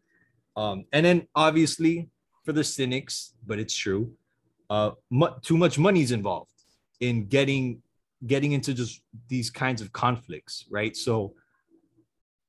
Um 0.55 0.85
and 0.91 1.05
then 1.05 1.27
obviously 1.35 2.09
for 2.43 2.53
the 2.53 2.63
cynics 2.63 3.33
but 3.45 3.59
it's 3.59 3.75
true 3.75 4.13
uh 4.69 4.91
mu- 5.09 5.37
too 5.41 5.57
much 5.57 5.77
money's 5.77 6.11
involved 6.11 6.51
in 6.99 7.25
getting 7.27 7.81
getting 8.25 8.51
into 8.53 8.73
just 8.73 9.01
these 9.27 9.49
kinds 9.49 9.81
of 9.81 9.93
conflicts 9.93 10.65
right? 10.69 10.95
So 10.97 11.33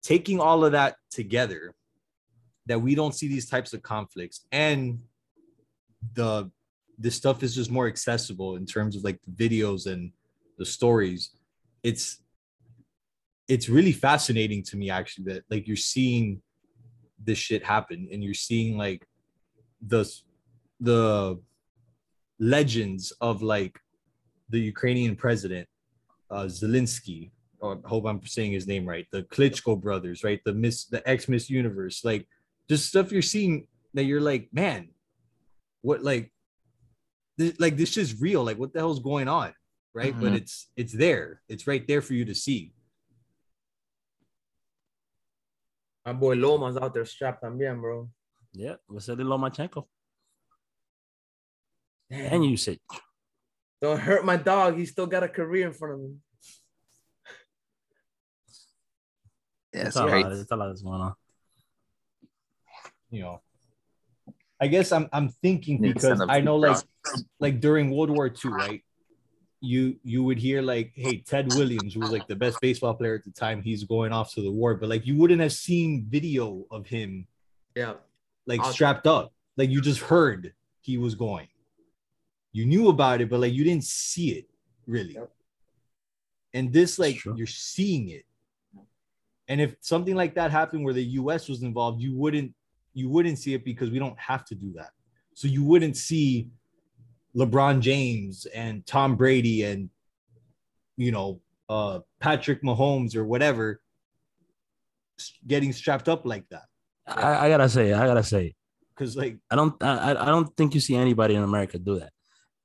taking 0.03 0.41
all 0.41 0.65
of 0.65 0.73
that 0.73 0.97
together 1.11 1.75
that 2.67 2.81
we 2.81 2.95
don't 2.95 3.15
see 3.15 3.29
these 3.29 3.49
types 3.49 3.73
of 3.73 3.83
conflicts 3.83 4.47
and 4.53 5.01
the 6.15 6.51
this 6.99 7.15
stuff 7.15 7.43
is 7.43 7.55
just 7.55 7.71
more 7.71 7.87
accessible 7.87 8.57
in 8.57 8.67
terms 8.67 8.97
of 8.97 9.05
like 9.05 9.21
the 9.27 9.49
videos 9.49 9.87
and 9.87 10.13
the 10.59 10.65
stories 10.65 11.31
it's 11.83 12.23
it's 13.47 13.69
really 13.69 13.93
fascinating 13.93 14.63
to 14.63 14.77
me 14.77 14.91
actually 14.91 15.25
that 15.25 15.43
like 15.51 15.67
you're 15.67 15.77
seeing 15.77 16.43
this 17.25 17.39
shit 17.39 17.65
happen 17.65 18.09
and 18.13 18.23
you're 18.23 18.35
seeing 18.35 18.77
like 18.77 19.07
the 19.87 20.05
the 20.81 21.39
legends 22.39 23.13
of 23.21 23.43
like 23.43 23.79
the 24.51 24.61
Ukrainian 24.61 25.17
president 25.17 25.69
uh, 26.31 26.45
Zelensky. 26.45 27.31
Or 27.61 27.81
I 27.85 27.89
hope 27.89 28.05
I'm 28.07 28.25
saying 28.25 28.53
his 28.53 28.67
name 28.67 28.87
right. 28.87 29.07
The 29.11 29.25
Klitschko 29.25 29.81
brothers, 29.81 30.23
right? 30.23 30.41
The 30.45 30.55
Miss, 30.55 30.85
the 30.85 31.07
ex 31.09 31.29
Miss 31.29 31.51
Universe, 31.51 32.05
like 32.05 32.27
just 32.69 32.87
stuff 32.87 33.11
you're 33.11 33.23
seeing 33.23 33.67
that 33.95 34.05
you're 34.05 34.21
like, 34.21 34.49
man, 34.53 34.91
what 35.83 36.03
like, 36.03 36.33
this, 37.37 37.59
like 37.61 37.77
this 37.77 37.97
is 37.97 38.21
real. 38.21 38.43
Like, 38.45 38.59
what 38.59 38.73
the 38.73 38.81
hell's 38.81 39.01
going 39.01 39.29
on, 39.29 39.53
right? 39.95 40.15
But 40.19 40.33
Mhm. 40.33 40.37
it's 40.37 40.71
it's 40.77 40.93
there. 40.93 41.43
It's 41.49 41.67
right 41.67 41.87
there 41.87 42.03
for 42.03 42.15
you 42.15 42.25
to 42.27 42.35
see. 42.35 42.73
My 46.05 46.13
boy 46.13 46.35
Loma's 46.35 46.77
out 46.77 46.95
there 46.95 47.05
strapped 47.05 47.43
también, 47.43 47.81
bro. 47.81 48.09
Yeah, 48.53 48.77
Vasily 48.89 49.25
Lomachenko. 49.25 49.87
Damn. 52.11 52.33
And 52.33 52.45
Usyk. 52.45 52.81
Don't 53.83 54.01
hurt 54.01 54.25
my 54.25 54.37
dog. 54.37 54.77
He's 54.77 54.91
still 54.91 55.07
got 55.07 55.23
a 55.23 55.29
career 55.29 55.67
in 55.67 55.73
front 55.75 55.95
of 55.95 56.01
him. 56.01 56.23
Yeah, 59.73 59.81
it's 59.81 59.89
It's 59.89 59.97
a 59.97 60.07
lot. 60.07 60.33
It's 60.33 60.51
a 60.51 60.57
lot 60.57 60.69
that's 60.69 60.83
going 60.83 61.01
on. 61.03 61.15
You 63.11 63.21
know, 63.23 63.43
I 64.61 64.67
guess 64.67 64.91
I'm 64.93 65.09
I'm 65.13 65.29
thinking 65.29 65.81
because 65.81 66.21
I 66.29 66.41
know 66.41 66.57
like 66.57 66.79
like 67.39 67.61
during 67.61 67.91
World 67.91 68.11
War 68.11 68.27
II, 68.27 68.51
right? 68.51 68.83
You 69.61 69.97
you 70.05 70.23
would 70.25 70.39
hear 70.39 70.63
like, 70.63 70.93
hey, 70.95 71.19
Ted 71.19 71.53
Williams, 71.55 71.95
who 71.95 72.01
was 72.01 72.11
like 72.11 72.27
the 72.29 72.37
best 72.37 72.59
baseball 72.61 72.95
player 72.95 73.15
at 73.15 73.25
the 73.25 73.31
time, 73.31 73.63
he's 73.63 73.85
going 73.85 74.13
off 74.13 74.33
to 74.35 74.43
the 74.43 74.51
war, 74.51 74.75
but 74.75 74.89
like 74.89 75.07
you 75.07 75.17
wouldn't 75.17 75.41
have 75.41 75.53
seen 75.53 76.07
video 76.09 76.65
of 76.71 76.87
him 76.87 77.27
Yeah. 77.77 77.95
like 78.47 78.61
I'll- 78.61 78.73
strapped 78.73 79.07
up. 79.07 79.33
Like 79.57 79.71
you 79.71 79.81
just 79.81 80.01
heard 80.01 80.53
he 80.81 80.99
was 80.99 81.15
going. 81.17 81.49
You 82.53 82.67
knew 82.67 82.89
about 82.89 83.21
it, 83.21 83.29
but 83.29 83.41
like 83.41 83.53
you 83.53 83.65
didn't 83.65 83.85
see 83.85 84.31
it 84.31 84.47
really. 84.87 85.15
Yep. 85.15 85.31
And 86.55 86.73
this, 86.73 86.99
like, 86.99 87.17
true. 87.19 87.35
you're 87.37 87.47
seeing 87.47 88.09
it. 88.09 88.25
And 89.49 89.61
if 89.61 89.77
something 89.81 90.15
like 90.15 90.35
that 90.37 90.51
happened 90.51 90.83
where 90.85 90.95
the 90.95 91.05
US 91.21 91.49
was 91.49 91.63
involved, 91.63 92.01
you 92.01 92.17
wouldn't 92.17 92.55
you 92.99 93.09
wouldn't 93.15 93.39
see 93.39 93.53
it 93.55 93.65
because 93.65 93.89
we 93.95 93.99
don't 94.05 94.19
have 94.19 94.45
to 94.51 94.55
do 94.65 94.73
that. 94.79 94.91
So 95.35 95.45
you 95.57 95.63
wouldn't 95.71 95.97
see 95.97 96.49
LeBron 97.37 97.81
James 97.81 98.47
and 98.63 98.85
Tom 98.87 99.11
Brady 99.21 99.59
and 99.71 99.89
you 100.97 101.13
know 101.17 101.41
uh 101.69 102.01
Patrick 102.21 102.61
Mahomes 102.63 103.15
or 103.15 103.25
whatever 103.33 103.81
getting 105.47 105.73
strapped 105.73 106.09
up 106.09 106.25
like 106.27 106.45
that. 106.51 106.65
I, 107.07 107.47
I 107.47 107.49
gotta 107.49 107.69
say, 107.69 107.93
I 107.93 108.07
gotta 108.07 108.23
say, 108.23 108.55
Because 108.95 109.17
like 109.17 109.37
I 109.51 109.57
don't, 109.57 109.81
I, 109.83 110.13
I- 110.13 110.23
I 110.23 110.27
don't 110.27 110.55
think 110.57 110.75
you 110.75 110.81
see 110.81 110.97
anybody 110.97 111.35
in 111.35 111.43
America 111.43 111.79
do 111.79 111.99
that. 112.01 112.13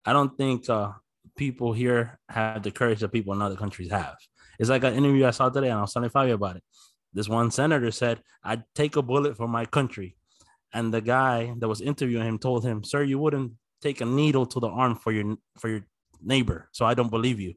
I 0.06 0.12
don't 0.14 0.36
think 0.38 0.70
uh, 0.70 0.92
people 1.38 1.74
here 1.74 2.20
have 2.30 2.62
the 2.64 2.72
courage 2.72 3.00
that 3.00 3.10
people 3.10 3.34
in 3.34 3.42
other 3.42 3.56
countries 3.56 3.90
have. 3.92 4.16
It's 4.60 4.70
like 4.70 4.84
an 4.84 4.94
interview 4.96 5.26
I 5.26 5.32
saw 5.32 5.50
today, 5.50 5.70
and 5.70 5.78
I 5.80 5.82
was 5.82 5.94
telling 5.94 6.10
Fabio 6.10 6.36
about 6.36 6.58
it. 6.58 6.64
This 7.14 7.30
one 7.30 7.50
senator 7.52 7.90
said, 7.92 8.22
"I'd 8.44 8.64
take 8.76 8.96
a 8.98 9.02
bullet 9.02 9.38
for 9.38 9.48
my 9.48 9.66
country," 9.66 10.16
and 10.74 10.94
the 10.94 11.02
guy 11.02 11.54
that 11.60 11.68
was 11.68 11.82
interviewing 11.82 12.28
him 12.28 12.38
told 12.40 12.64
him, 12.66 12.84
"Sir, 12.84 13.04
you 13.04 13.20
wouldn't 13.20 13.54
take 13.82 14.02
a 14.02 14.06
needle 14.06 14.46
to 14.48 14.60
the 14.60 14.68
arm 14.70 14.96
for 14.96 15.12
your 15.12 15.36
for 15.60 15.70
your 15.70 15.82
neighbor, 16.22 16.70
so 16.72 16.86
I 16.86 16.94
don't 16.94 17.10
believe 17.12 17.40
you." 17.40 17.54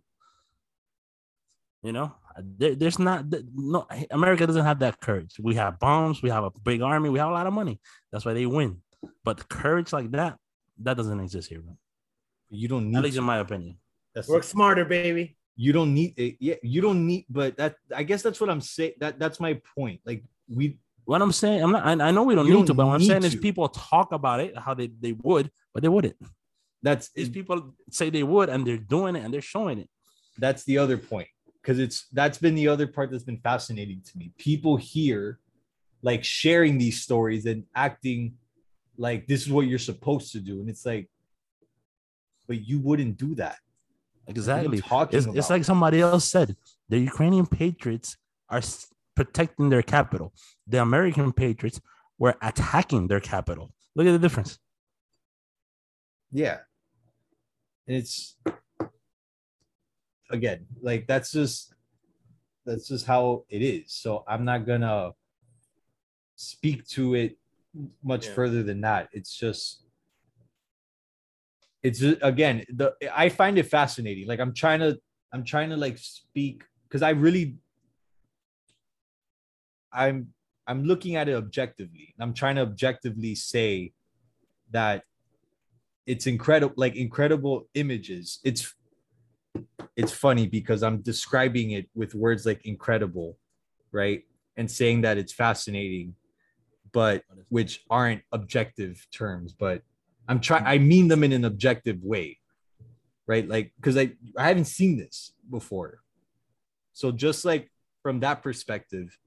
You 1.83 1.93
know, 1.93 2.15
there, 2.43 2.75
there's 2.75 2.99
not 2.99 3.27
no 3.55 3.87
America 4.11 4.47
doesn't 4.47 4.65
have 4.65 4.81
that 4.81 5.01
courage. 5.01 5.35
We 5.39 5.55
have 5.55 5.79
bombs, 5.79 6.23
we 6.23 6.31
have 6.31 6.45
a 6.45 6.51
big 6.65 6.83
army, 6.83 7.11
we 7.11 7.19
have 7.19 7.29
a 7.29 7.33
lot 7.33 7.47
of 7.47 7.53
money. 7.53 7.81
That's 8.11 8.25
why 8.25 8.33
they 8.35 8.47
win. 8.47 8.83
But 9.25 9.49
courage 9.49 9.93
like 9.93 10.11
that, 10.13 10.37
that 10.83 10.97
doesn't 10.97 11.21
exist 11.21 11.49
here, 11.49 11.61
bro. 11.61 11.77
you 12.49 12.67
don't 12.69 12.87
At 12.87 12.91
need 12.93 13.03
least 13.05 13.15
to. 13.15 13.21
in 13.21 13.25
my 13.27 13.39
opinion. 13.39 13.79
That's 14.15 14.29
Work 14.29 14.45
smarter, 14.45 14.85
baby. 14.85 15.37
you 15.55 15.73
don't 15.73 15.93
need 15.95 16.15
it. 16.19 16.37
Yeah, 16.41 16.55
you 16.63 16.81
don't 16.81 17.07
need. 17.07 17.27
But 17.29 17.57
that 17.59 17.77
I 17.95 18.03
guess 18.03 18.23
that's 18.23 18.41
what 18.41 18.51
I'm 18.51 18.61
saying. 18.63 18.95
That 18.99 19.19
that's 19.21 19.39
my 19.39 19.61
point. 19.77 20.01
Like 20.05 20.25
we 20.49 20.79
What 21.07 21.23
I'm 21.23 21.33
saying, 21.33 21.63
I'm 21.63 21.73
not. 21.73 21.87
I, 21.87 22.09
I 22.09 22.11
know 22.11 22.25
we 22.25 22.35
don't 22.35 22.47
You 22.47 22.53
need 22.53 22.59
don't 22.59 22.67
to, 22.67 22.75
but 22.75 22.87
what 22.87 22.95
I'm 22.95 23.03
saying 23.03 23.23
is 23.25 23.37
people 23.37 23.69
talk 23.69 24.11
about 24.13 24.41
it 24.41 24.59
how 24.59 24.75
they, 24.75 24.89
they 24.89 25.13
would, 25.13 25.51
but 25.73 25.83
they 25.83 25.89
wouldn't. 25.89 26.17
that's 26.83 27.11
These 27.11 27.29
people 27.31 27.75
say 27.91 28.11
they 28.11 28.25
would, 28.25 28.49
and 28.49 28.67
they're 28.67 28.77
doing 28.77 29.15
it 29.15 29.25
and 29.25 29.33
they're 29.33 29.41
showing 29.41 29.79
it. 29.79 29.89
that's 30.39 30.65
the 30.65 30.79
other 30.79 30.99
point 30.99 31.29
because 31.63 31.79
it's 31.79 32.07
that's 32.13 32.39
been 32.39 32.57
the 32.57 32.69
other 32.69 32.89
part 32.89 33.11
that's 33.11 33.23
been 33.23 33.39
fascinating 33.39 34.03
to 34.05 34.19
me. 34.19 34.33
People 34.37 34.77
here 34.77 35.39
like 36.03 36.25
sharing 36.25 36.77
these 36.77 37.03
stories 37.03 37.47
and 37.47 37.65
acting 37.75 38.35
like 38.99 39.27
this 39.29 39.43
is 39.43 39.51
what 39.51 39.67
you're 39.69 39.79
supposed 39.79 40.33
to 40.33 40.41
do, 40.41 40.61
and 40.61 40.69
it's 40.69 40.85
like, 40.85 41.09
but 42.49 42.67
you 42.67 42.81
wouldn't 42.81 43.17
do 43.17 43.37
that. 43.37 43.59
Exactly. 44.27 44.81
talking 44.81 45.19
It's, 45.19 45.27
it's 45.29 45.51
like 45.51 45.65
somebody 45.65 46.01
else 46.01 46.25
said. 46.25 46.57
The 46.89 46.99
Ukrainian 46.99 47.47
patriots 47.47 48.17
are 48.49 48.63
protecting 49.17 49.71
their 49.71 49.83
capital. 49.83 50.33
The 50.69 50.81
American 50.81 51.33
patriots 51.33 51.81
were 52.19 52.37
attacking 52.43 53.09
their 53.09 53.21
capital. 53.21 53.73
Look 53.97 54.07
at 54.07 54.13
the 54.13 54.19
difference. 54.19 54.59
Yeah. 56.31 56.59
And 57.89 57.97
it's 57.97 58.37
again, 60.31 60.67
like 60.81 61.07
that's 61.07 61.33
just 61.33 61.73
that's 62.65 62.89
just 62.89 63.07
how 63.07 63.45
it 63.49 63.63
is. 63.63 63.93
So 63.93 64.25
I'm 64.29 64.45
not 64.45 64.67
gonna 64.67 65.13
speak 66.37 66.87
to 66.89 67.15
it 67.15 67.39
much 68.03 68.27
Yeah. 68.27 68.35
further 68.35 68.63
than 68.63 68.81
that. 68.83 69.09
It's 69.13 69.35
just 69.37 69.85
it's 71.83 72.01
just, 72.01 72.19
again 72.23 72.65
the 72.69 72.95
I 73.13 73.29
find 73.29 73.57
it 73.57 73.67
fascinating. 73.67 74.27
Like 74.27 74.41
I'm 74.41 74.53
trying 74.53 74.81
to 74.81 74.99
I'm 75.33 75.45
trying 75.45 75.71
to 75.71 75.77
like 75.77 75.97
speak 75.99 76.65
because 76.89 77.03
I 77.03 77.11
really 77.11 77.57
I'm 79.97 80.29
I'm 80.67 80.85
looking 80.85 81.17
at 81.17 81.29
it 81.29 81.35
objectively. 81.35 82.15
I'm 82.21 82.35
trying 82.35 82.57
to 82.57 82.63
objectively 82.63 83.35
say 83.35 83.93
that 84.73 85.03
it's 86.07 86.27
incredible 86.27 86.75
like 86.77 86.97
incredible 86.97 87.69
images 87.75 88.39
it's 88.45 88.75
it's 89.97 90.13
funny 90.13 90.47
because 90.47 90.83
i'm 90.83 90.99
describing 91.03 91.73
it 91.73 91.89
with 91.95 92.15
words 92.15 92.47
like 92.47 92.65
incredible 92.65 93.37
right 93.93 94.23
and 94.57 94.71
saying 94.71 95.01
that 95.03 95.19
it's 95.19 95.33
fascinating 95.33 96.15
but 96.93 97.23
which 97.49 97.85
aren't 97.91 98.23
objective 98.33 99.05
terms 99.13 99.53
but 99.53 99.83
i'm 100.29 100.41
trying 100.41 100.65
i 100.65 100.79
mean 100.79 101.09
them 101.09 101.25
in 101.25 101.33
an 101.33 101.45
objective 101.45 102.03
way 102.03 102.39
right 103.27 103.49
like 103.49 103.73
because 103.77 103.97
i 103.97 104.11
i 104.39 104.49
haven't 104.49 104.67
seen 104.67 104.97
this 104.97 105.33
before 105.51 105.99
so 106.93 107.11
just 107.11 107.45
like 107.45 107.71
from 108.03 108.21
that 108.21 108.43
perspective 108.43 109.19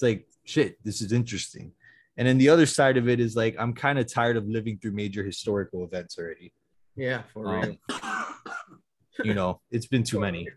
it's 0.00 0.02
like 0.02 0.26
shit 0.44 0.82
this 0.82 1.02
is 1.02 1.12
interesting 1.12 1.72
and 2.16 2.26
then 2.26 2.38
the 2.38 2.48
other 2.48 2.66
side 2.66 2.96
of 2.96 3.08
it 3.08 3.20
is 3.20 3.36
like 3.36 3.54
I'm 3.58 3.72
kind 3.72 3.98
of 3.98 4.12
tired 4.12 4.36
of 4.36 4.46
living 4.46 4.78
through 4.78 4.92
major 4.92 5.24
historical 5.24 5.84
events 5.84 6.18
already. 6.18 6.52
Yeah, 6.96 7.22
for 7.32 7.46
Um, 7.48 7.60
real. 7.62 7.76
You 9.24 9.34
know, 9.34 9.60
it's 9.70 9.86
been 9.86 10.02
too 10.02 10.20
many. 10.20 10.48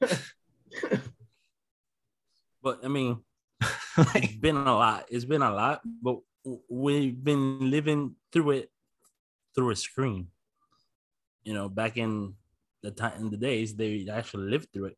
But 2.62 2.84
I 2.84 2.88
mean, 2.88 3.18
it's 4.14 4.36
been 4.36 4.56
a 4.56 4.74
lot. 4.76 5.06
It's 5.10 5.24
been 5.24 5.42
a 5.42 5.52
lot, 5.52 5.80
but 6.00 6.18
we've 6.70 7.18
been 7.24 7.70
living 7.70 8.14
through 8.32 8.50
it 8.52 8.70
through 9.54 9.70
a 9.70 9.76
screen. 9.76 10.28
You 11.42 11.54
know, 11.54 11.68
back 11.68 11.96
in 11.96 12.34
the 12.84 12.92
time 12.92 13.18
in 13.18 13.30
the 13.30 13.36
days, 13.36 13.74
they 13.74 14.06
actually 14.08 14.48
lived 14.50 14.68
through 14.72 14.94
it. 14.94 14.96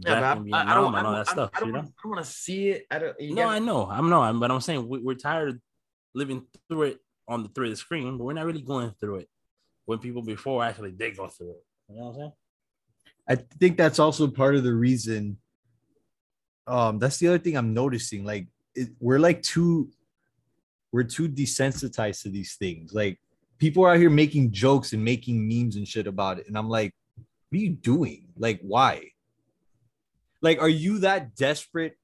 Yeah, 0.00 0.20
Back 0.20 0.38
but 0.44 0.54
I, 0.54 0.70
I 0.70 0.74
don't, 0.74 0.94
I 0.94 0.98
and 0.98 1.06
all 1.06 1.12
don't, 1.14 1.24
that 1.24 1.30
I 1.30 1.34
don't, 1.34 1.48
stuff. 1.48 1.50
I 1.54 1.66
you 1.66 1.72
don't, 1.72 1.92
want 2.04 2.24
to 2.24 2.30
see 2.30 2.68
it. 2.70 2.86
I 2.90 2.98
don't. 2.98 3.20
You 3.20 3.34
No, 3.34 3.42
gotta- 3.42 3.56
I 3.56 3.58
know, 3.58 3.90
I'm 3.90 4.08
no, 4.08 4.32
but 4.38 4.50
I'm 4.50 4.60
saying 4.60 4.88
we, 4.88 4.98
we're 5.00 5.14
tired 5.14 5.48
of 5.50 5.60
living 6.14 6.44
through 6.68 6.82
it 6.82 6.98
on 7.26 7.42
the 7.42 7.48
through 7.48 7.70
the 7.70 7.76
screen, 7.76 8.16
but 8.16 8.24
we're 8.24 8.32
not 8.32 8.46
really 8.46 8.62
going 8.62 8.92
through 9.00 9.16
it 9.16 9.28
when 9.86 9.98
people 9.98 10.22
before 10.22 10.62
actually 10.64 10.92
did 10.92 11.16
go 11.16 11.26
through 11.28 11.50
it. 11.50 11.64
You 11.88 11.96
know 11.96 12.02
what 12.04 12.08
I'm 12.10 12.14
saying? 12.16 12.32
I 13.30 13.34
think 13.58 13.76
that's 13.76 13.98
also 13.98 14.28
part 14.28 14.54
of 14.54 14.64
the 14.64 14.72
reason. 14.72 15.38
Um, 16.66 16.98
that's 16.98 17.16
the 17.18 17.28
other 17.28 17.38
thing 17.38 17.56
I'm 17.56 17.72
noticing. 17.74 18.24
Like, 18.24 18.46
it, 18.74 18.90
we're 19.00 19.18
like 19.18 19.42
too, 19.42 19.90
we're 20.92 21.02
too 21.04 21.28
desensitized 21.28 22.22
to 22.22 22.28
these 22.28 22.54
things. 22.56 22.92
Like, 22.94 23.18
people 23.58 23.84
are 23.84 23.92
out 23.92 23.98
here 23.98 24.10
making 24.10 24.52
jokes 24.52 24.92
and 24.92 25.02
making 25.04 25.46
memes 25.48 25.76
and 25.76 25.88
shit 25.88 26.06
about 26.06 26.38
it, 26.38 26.46
and 26.46 26.56
I'm 26.56 26.68
like, 26.68 26.94
what 27.16 27.58
are 27.58 27.62
you 27.62 27.70
doing? 27.70 28.28
Like, 28.36 28.60
why? 28.62 29.10
Like, 30.40 30.60
are 30.60 30.68
you 30.68 31.00
that 31.00 31.34
desperate, 31.36 31.96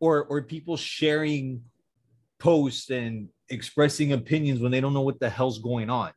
or 0.00 0.24
or 0.24 0.42
people 0.42 0.76
sharing 0.76 1.62
posts 2.38 2.90
and 2.90 3.28
expressing 3.48 4.12
opinions 4.12 4.60
when 4.60 4.70
they 4.70 4.80
don't 4.80 4.94
know 4.94 5.02
what 5.02 5.20
the 5.20 5.30
hell's 5.30 5.58
going 5.58 5.90
on, 5.90 6.12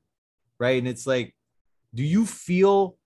right? 0.60 0.78
And 0.78 0.88
it's 0.88 1.08
like, 1.08 1.36
do 1.94 2.04
you 2.04 2.26
feel 2.26 2.98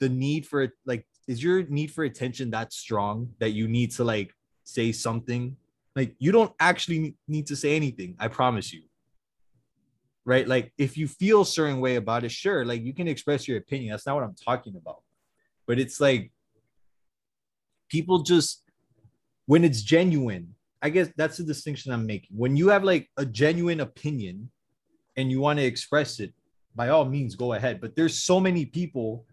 the 0.00 0.08
need 0.08 0.46
for 0.46 0.68
like 0.86 1.06
is 1.26 1.42
your 1.42 1.64
need 1.64 1.90
for 1.90 2.04
attention 2.04 2.50
that 2.50 2.72
strong 2.72 3.30
that 3.40 3.50
you 3.50 3.66
need 3.66 3.90
to 3.92 4.04
like 4.04 4.32
say 4.64 4.92
something? 4.92 5.56
Like 5.96 6.14
you 6.18 6.32
don't 6.32 6.52
actually 6.58 7.16
need 7.28 7.46
to 7.48 7.56
say 7.56 7.76
anything 7.76 8.16
i 8.18 8.28
promise 8.28 8.72
you. 8.72 8.82
Right? 10.26 10.48
Like 10.48 10.72
if 10.78 10.96
you 10.96 11.06
feel 11.06 11.44
certain 11.44 11.80
way 11.80 11.96
about 11.96 12.24
it 12.24 12.30
sure 12.30 12.64
like 12.64 12.82
you 12.82 12.94
can 12.94 13.08
express 13.08 13.46
your 13.46 13.58
opinion. 13.58 13.90
That's 13.90 14.06
not 14.06 14.14
what 14.16 14.24
i'm 14.24 14.34
talking 14.34 14.76
about. 14.76 15.02
But 15.66 15.78
it's 15.78 16.00
like 16.00 16.30
people 17.94 18.18
just 18.18 18.64
when 19.46 19.62
it's 19.62 19.82
genuine. 19.82 20.46
I 20.82 20.88
guess 20.90 21.08
that's 21.16 21.36
the 21.36 21.44
distinction 21.44 21.92
I'm 21.92 22.06
making. 22.06 22.36
When 22.36 22.56
you 22.56 22.68
have 22.68 22.82
like 22.82 23.08
a 23.16 23.24
genuine 23.24 23.80
opinion 23.80 24.50
and 25.16 25.30
you 25.30 25.40
want 25.40 25.60
to 25.60 25.64
express 25.64 26.18
it, 26.18 26.34
by 26.74 26.88
all 26.88 27.04
means 27.04 27.36
go 27.36 27.52
ahead. 27.52 27.80
But 27.80 27.94
there's 27.94 28.18
so 28.18 28.40
many 28.40 28.64
people 28.66 29.26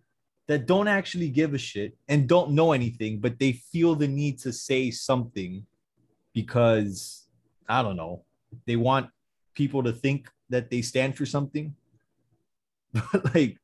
that 0.48 0.68
don't 0.68 0.88
actually 0.88 1.30
give 1.30 1.56
a 1.56 1.58
shit 1.58 1.98
and 2.08 2.30
don't 2.30 2.52
know 2.52 2.72
anything, 2.72 3.20
but 3.20 3.40
they 3.40 3.54
feel 3.72 3.96
the 3.96 4.08
need 4.08 4.38
to 4.46 4.54
say 4.54 4.92
something 4.92 5.66
because 6.34 7.26
I 7.68 7.82
don't 7.82 7.96
know, 7.96 8.24
they 8.68 8.76
want 8.76 9.10
people 9.56 9.82
to 9.84 9.92
think 9.92 10.30
that 10.50 10.70
they 10.70 10.84
stand 10.84 11.18
for 11.18 11.26
something. 11.26 11.74
But 12.94 13.34
like, 13.34 13.58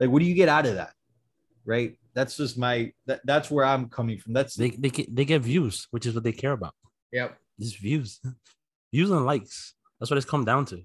like 0.00 0.10
what 0.10 0.20
do 0.20 0.26
you 0.26 0.34
get 0.42 0.48
out 0.48 0.66
of 0.66 0.76
that? 0.76 0.94
Right? 1.66 1.98
That's 2.16 2.36
just 2.36 2.58
my 2.58 2.92
that, 3.06 3.20
that's 3.24 3.48
where 3.48 3.64
I'm 3.64 3.88
coming 3.88 4.18
from. 4.18 4.32
That's 4.32 4.56
They 4.56 4.70
they 4.70 4.90
get, 4.90 5.14
they 5.14 5.24
get 5.24 5.42
views, 5.42 5.86
which 5.92 6.06
is 6.06 6.14
what 6.14 6.24
they 6.24 6.32
care 6.32 6.52
about. 6.52 6.74
Yep. 7.12 7.38
Just 7.60 7.78
views, 7.78 8.20
views 8.92 9.10
and 9.10 9.24
likes. 9.24 9.74
That's 10.00 10.10
what 10.10 10.16
it's 10.16 10.26
come 10.26 10.44
down 10.44 10.64
to. 10.66 10.82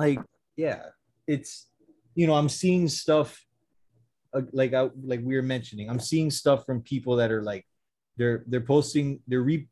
like 0.00 0.18
yeah 0.56 0.80
it's 1.26 1.68
you 2.14 2.26
know 2.26 2.34
i'm 2.34 2.48
seeing 2.48 2.88
stuff 2.88 3.44
uh, 4.32 4.40
like 4.52 4.72
I, 4.72 4.88
like 5.02 5.20
we 5.22 5.36
were 5.36 5.42
mentioning 5.42 5.90
i'm 5.90 6.00
seeing 6.00 6.30
stuff 6.30 6.64
from 6.64 6.80
people 6.80 7.16
that 7.16 7.30
are 7.30 7.42
like 7.42 7.66
they're 8.16 8.42
they're 8.46 8.68
posting 8.74 9.20
they're 9.28 9.42
re 9.42 9.68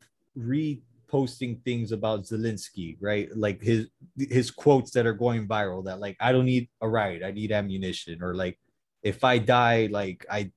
reposting 1.09 1.63
things 1.63 1.91
about 1.91 2.23
zelensky 2.23 2.97
right 2.99 3.29
like 3.35 3.61
his 3.61 3.87
his 4.17 4.51
quotes 4.51 4.91
that 4.91 5.05
are 5.05 5.13
going 5.13 5.47
viral 5.47 5.83
that 5.83 5.99
like 5.99 6.15
i 6.19 6.31
don't 6.31 6.45
need 6.45 6.69
a 6.81 6.89
ride 6.89 7.23
i 7.23 7.31
need 7.31 7.51
ammunition 7.51 8.21
or 8.21 8.35
like 8.35 8.59
if 9.03 9.23
i 9.23 9.37
die 9.37 9.87
like 9.91 10.25
i 10.29 10.51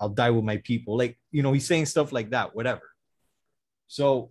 i'll 0.00 0.08
die 0.08 0.30
with 0.30 0.44
my 0.44 0.56
people 0.58 0.96
like 0.96 1.18
you 1.30 1.42
know 1.42 1.52
he's 1.52 1.66
saying 1.66 1.86
stuff 1.86 2.12
like 2.12 2.30
that 2.30 2.54
whatever 2.54 2.82
so 3.86 4.30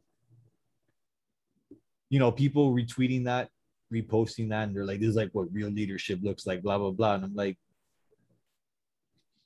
you 2.09 2.19
know 2.19 2.31
people 2.31 2.73
retweeting 2.73 3.25
that 3.25 3.49
reposting 3.91 4.49
that 4.49 4.67
and 4.67 4.75
they're 4.75 4.85
like, 4.85 4.99
this 4.99 5.09
is 5.09 5.15
like 5.15 5.29
what 5.33 5.51
real 5.51 5.69
leadership 5.69 6.19
looks 6.23 6.47
like, 6.47 6.61
blah, 6.61 6.77
blah, 6.77 6.91
blah. 6.91 7.15
And 7.15 7.25
I'm 7.25 7.35
like, 7.35 7.57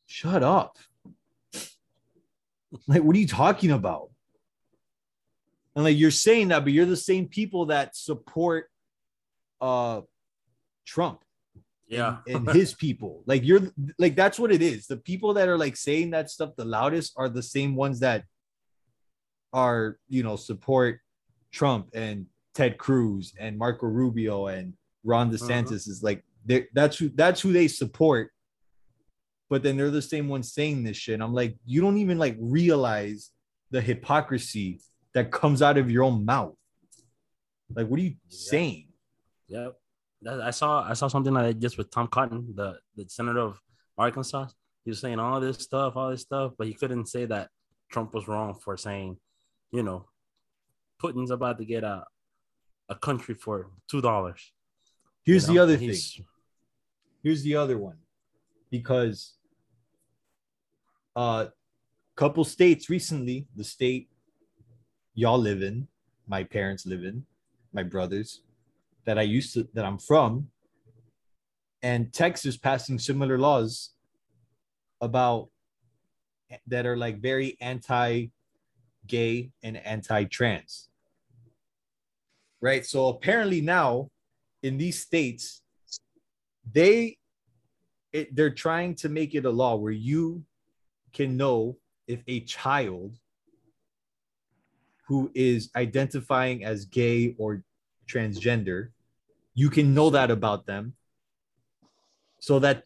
shut 0.06 0.44
up. 0.44 0.78
like, 2.88 3.04
what 3.04 3.16
are 3.16 3.20
you 3.20 3.28
talking 3.28 3.72
about? 3.72 4.10
And 5.76 5.84
like 5.84 5.98
you're 5.98 6.12
saying 6.12 6.50
that, 6.50 6.64
but 6.64 6.74
you're 6.74 6.86
the 6.86 6.96
same 6.96 7.28
people 7.28 7.68
that 7.68 7.96
support 7.96 8.70
uh 9.62 10.02
Trump 10.86 11.22
Yeah. 11.88 12.18
and 12.28 12.50
his 12.54 12.74
people. 12.74 13.24
Like 13.26 13.44
you're 13.44 13.62
like 13.98 14.16
that's 14.16 14.40
what 14.40 14.52
it 14.52 14.62
is. 14.62 14.88
The 14.88 14.98
people 14.98 15.34
that 15.36 15.48
are 15.50 15.58
like 15.58 15.76
saying 15.76 16.12
that 16.12 16.30
stuff 16.30 16.56
the 16.56 16.66
loudest 16.66 17.14
are 17.18 17.30
the 17.30 17.44
same 17.44 17.76
ones 17.76 18.00
that 18.00 18.24
are, 19.54 19.98
you 20.10 20.24
know, 20.24 20.36
support 20.36 21.00
Trump 21.52 21.90
and 21.94 22.26
Ted 22.54 22.78
Cruz 22.78 23.34
and 23.40 23.58
Marco 23.58 23.86
Rubio 23.88 24.48
and 24.48 24.74
Ron 25.04 25.32
DeSantis 25.32 25.88
is 25.88 26.02
like 26.04 26.24
that's 26.74 26.98
who 26.98 27.10
that's 27.10 27.42
who 27.42 27.52
they 27.52 27.68
support. 27.68 28.32
But 29.50 29.62
then 29.62 29.78
they're 29.78 29.92
the 29.92 30.02
same 30.02 30.28
ones 30.28 30.52
saying 30.54 30.84
this 30.84 30.98
shit. 30.98 31.22
I'm 31.22 31.34
like, 31.34 31.56
you 31.66 31.80
don't 31.82 31.98
even 31.98 32.18
like 32.18 32.36
realize 32.40 33.30
the 33.72 33.80
hypocrisy 33.82 34.80
that 35.16 35.32
comes 35.32 35.62
out 35.62 35.78
of 35.78 35.90
your 35.90 36.04
own 36.04 36.24
mouth. 36.26 36.54
Like, 37.74 37.88
what 37.88 38.00
are 38.00 38.04
you 38.04 38.16
saying? 38.28 38.90
Yep. 39.48 39.74
I 40.30 40.52
saw 40.52 40.84
I 40.84 40.94
saw 40.94 41.08
something 41.08 41.34
like 41.34 41.46
that 41.48 41.60
just 41.60 41.78
with 41.78 41.90
Tom 41.90 42.08
Cotton, 42.08 42.54
the, 42.54 42.78
the 42.96 43.06
senator 43.08 43.40
of 43.40 43.60
Arkansas. 43.98 44.48
He 44.84 44.92
was 44.92 45.00
saying 45.00 45.20
all 45.20 45.40
this 45.40 45.58
stuff, 45.58 45.96
all 45.96 46.12
this 46.12 46.22
stuff, 46.22 46.54
but 46.58 46.68
he 46.68 46.74
couldn't 46.74 47.08
say 47.08 47.26
that 47.26 47.50
Trump 47.92 48.14
was 48.14 48.28
wrong 48.28 48.54
for 48.54 48.78
saying, 48.78 49.18
you 49.72 49.84
know, 49.84 50.06
Putin's 51.02 51.32
about 51.32 51.58
to 51.60 51.66
get 51.66 51.84
a 51.84 52.04
a 52.90 52.96
country 52.96 53.36
for 53.36 53.72
two 53.90 54.02
dollars. 54.02 54.52
Here's 55.24 55.44
You 55.44 55.48
the 55.48 55.54
know, 55.56 55.64
other 55.64 55.78
thing. 55.78 55.96
Here's 57.24 57.42
the 57.42 57.56
other 57.56 57.78
one. 57.78 57.98
Because 58.70 59.36
uh 61.16 61.48
couple 62.16 62.44
states 62.44 62.90
recently, 62.90 63.48
the 63.56 63.64
state 63.64 64.10
y'all 65.16 65.40
live 65.40 65.64
in, 65.64 65.88
my 66.28 66.44
parents 66.44 66.86
live 66.86 67.04
in, 67.04 67.26
my 67.74 67.84
brothers, 67.84 68.42
that 69.06 69.18
I 69.18 69.24
used 69.24 69.54
to 69.54 69.68
that 69.74 69.86
I'm 69.86 69.98
from, 69.98 70.50
and 71.82 72.14
Texas 72.14 72.58
passing 72.58 73.00
similar 73.00 73.38
laws 73.38 73.92
about 75.02 75.50
that 76.68 76.86
are 76.86 76.98
like 76.98 77.22
very 77.22 77.58
anti-gay 77.62 79.52
and 79.64 79.78
anti-trans. 79.78 80.90
Right. 82.62 82.86
So 82.86 83.08
apparently 83.10 83.62
now 83.62 84.10
in 84.64 84.78
these 84.78 85.02
states, 85.02 85.62
they 86.72 87.18
it, 88.12 88.36
they're 88.36 88.50
trying 88.50 88.96
to 88.96 89.10
make 89.10 89.36
it 89.36 89.46
a 89.46 89.50
law 89.50 89.76
where 89.76 89.92
you 89.92 90.44
can 91.14 91.38
know 91.38 91.78
if 92.08 92.22
a 92.28 92.40
child 92.42 93.20
who 95.08 95.32
is 95.36 95.70
identifying 95.76 96.64
as 96.66 96.86
gay 96.86 97.36
or 97.38 97.64
transgender 98.08 98.90
you 99.54 99.70
can 99.70 99.94
know 99.94 100.10
that 100.10 100.30
about 100.32 100.66
them 100.66 100.94
so 102.40 102.60
that 102.60 102.84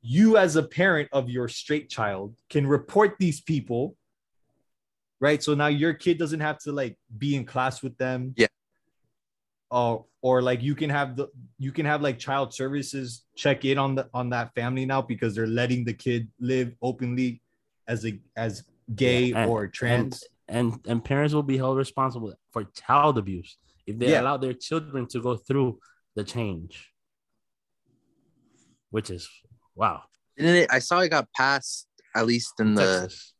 you 0.00 0.36
as 0.36 0.56
a 0.56 0.62
parent 0.62 1.08
of 1.12 1.28
your 1.30 1.48
straight 1.48 1.88
child 1.88 2.34
can 2.50 2.66
report 2.66 3.16
these 3.18 3.40
people 3.40 3.96
right? 5.20 5.40
So 5.40 5.54
now 5.54 5.68
your 5.68 5.94
kid 5.94 6.18
doesn't 6.18 6.40
have 6.40 6.58
to 6.64 6.72
like 6.72 6.98
be 7.16 7.36
in 7.36 7.44
class 7.44 7.80
with 7.80 7.96
them. 7.96 8.34
Yeah. 8.36 8.48
uh, 9.70 9.98
or 10.20 10.42
like 10.42 10.60
you 10.60 10.74
can 10.74 10.90
have 10.90 11.14
the 11.14 11.28
you 11.58 11.70
can 11.70 11.86
have 11.86 12.02
like 12.02 12.18
child 12.18 12.52
services 12.52 13.24
check 13.36 13.64
in 13.64 13.78
on 13.78 13.94
the 13.94 14.08
on 14.12 14.30
that 14.30 14.52
family 14.54 14.84
now 14.84 15.00
because 15.00 15.34
they're 15.36 15.46
letting 15.46 15.84
the 15.84 15.94
kid 15.94 16.28
live 16.40 16.74
openly 16.82 17.40
as 17.86 18.04
a 18.04 18.18
as 18.36 18.64
gay 18.96 19.26
Yeah, 19.26 19.42
and- 19.42 19.50
or 19.50 19.68
trans 19.68 20.24
and 20.56 20.66
and 20.90 20.98
parents 21.10 21.32
will 21.34 21.48
be 21.54 21.58
held 21.62 21.76
responsible 21.86 22.30
for 22.52 22.62
child 22.86 23.14
abuse 23.22 23.50
if 23.90 23.94
they 23.98 24.10
Yeah. 24.12 24.20
allow 24.22 24.36
their 24.44 24.56
children 24.66 25.02
to 25.12 25.18
go 25.28 25.32
through 25.46 25.70
the 26.16 26.24
change 26.34 26.74
which 28.90 29.08
is 29.10 29.28
wow 29.74 30.02
Didn't 30.36 30.56
it? 30.62 30.68
I 30.70 30.78
saw 30.80 31.00
it 31.00 31.08
got 31.16 31.26
passed 31.36 31.86
at 32.14 32.26
least 32.26 32.52
in 32.60 32.74
the. 32.74 32.82
Texas. 33.02 33.32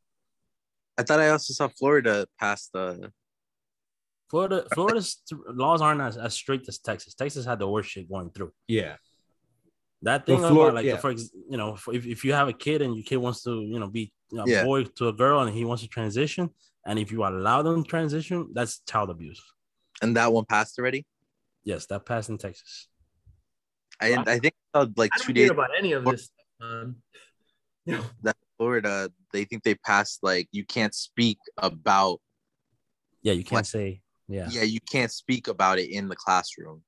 I 0.99 1.03
thought 1.03 1.21
I 1.21 1.29
also 1.29 1.53
saw 1.59 1.69
Florida 1.79 2.27
pass 2.41 2.69
the. 2.75 3.13
florida 4.31 4.59
florida's 4.75 5.11
laws 5.63 5.81
aren't 5.87 6.01
as, 6.09 6.17
as 6.27 6.33
strict 6.43 6.65
as 6.71 6.79
texas 6.89 7.13
texas 7.23 7.45
had 7.51 7.59
the 7.63 7.69
worst 7.75 7.89
shit 7.93 8.07
going 8.15 8.31
through 8.35 8.51
yeah 8.79 8.95
that 10.09 10.21
thing 10.27 10.41
Well, 10.41 10.51
Flor- 10.53 10.69
about 10.71 10.77
like 10.79 10.87
yeah. 10.87 10.97
for 11.05 11.13
you 11.53 11.59
know 11.61 11.71
if, 11.97 12.05
if 12.15 12.21
you 12.27 12.33
have 12.41 12.49
a 12.55 12.57
kid 12.67 12.79
and 12.85 12.91
your 12.97 13.05
kid 13.11 13.19
wants 13.27 13.41
to 13.47 13.53
you 13.73 13.79
know 13.81 13.89
be 13.99 14.05
a 14.43 14.45
Yeah. 14.53 14.65
boy 14.69 14.79
to 14.99 15.05
a 15.13 15.15
girl 15.23 15.37
and 15.43 15.51
he 15.59 15.65
wants 15.69 15.83
to 15.85 15.89
transition 15.99 16.45
and 16.87 16.99
if 16.99 17.13
you 17.13 17.25
allow 17.25 17.63
them 17.63 17.83
to 17.85 17.89
transition 17.89 18.49
that's 18.53 18.81
child 18.89 19.11
abuse 19.11 19.41
And 20.03 20.17
that 20.17 20.33
one 20.33 20.45
passed 20.45 20.79
already. 20.79 21.07
yes 21.65 21.87
that 21.87 22.05
passed 22.07 22.29
in 22.31 22.39
texas 22.39 22.89
I 24.01 24.17
I 24.27 24.39
think 24.39 24.55
I 24.75 24.81
saw 24.81 24.87
like 24.97 25.11
I 25.15 25.19
two 25.23 25.33
days 25.33 25.51
about 25.51 25.71
any 25.79 25.93
of 25.93 26.05
this. 26.05 26.31
Um, 26.61 26.97
no. 27.87 28.03
that 28.23 28.37
Florida, 28.57 29.11
they 29.33 29.45
think 29.45 29.63
they 29.63 29.75
passed 29.77 30.19
like 30.23 30.49
you 30.51 30.65
can't 30.65 30.95
speak 30.95 31.39
about. 31.59 32.21
yeah 33.23 33.33
you 33.33 33.45
can't 33.45 33.59
What? 33.59 33.67
say 33.67 34.01
yeah 34.29 34.49
Yeah, 34.51 34.63
you 34.63 34.81
can't 34.91 35.11
speak 35.13 35.47
about 35.49 35.79
it 35.79 35.89
in 35.91 36.09
the 36.09 36.17
classroom. 36.17 36.83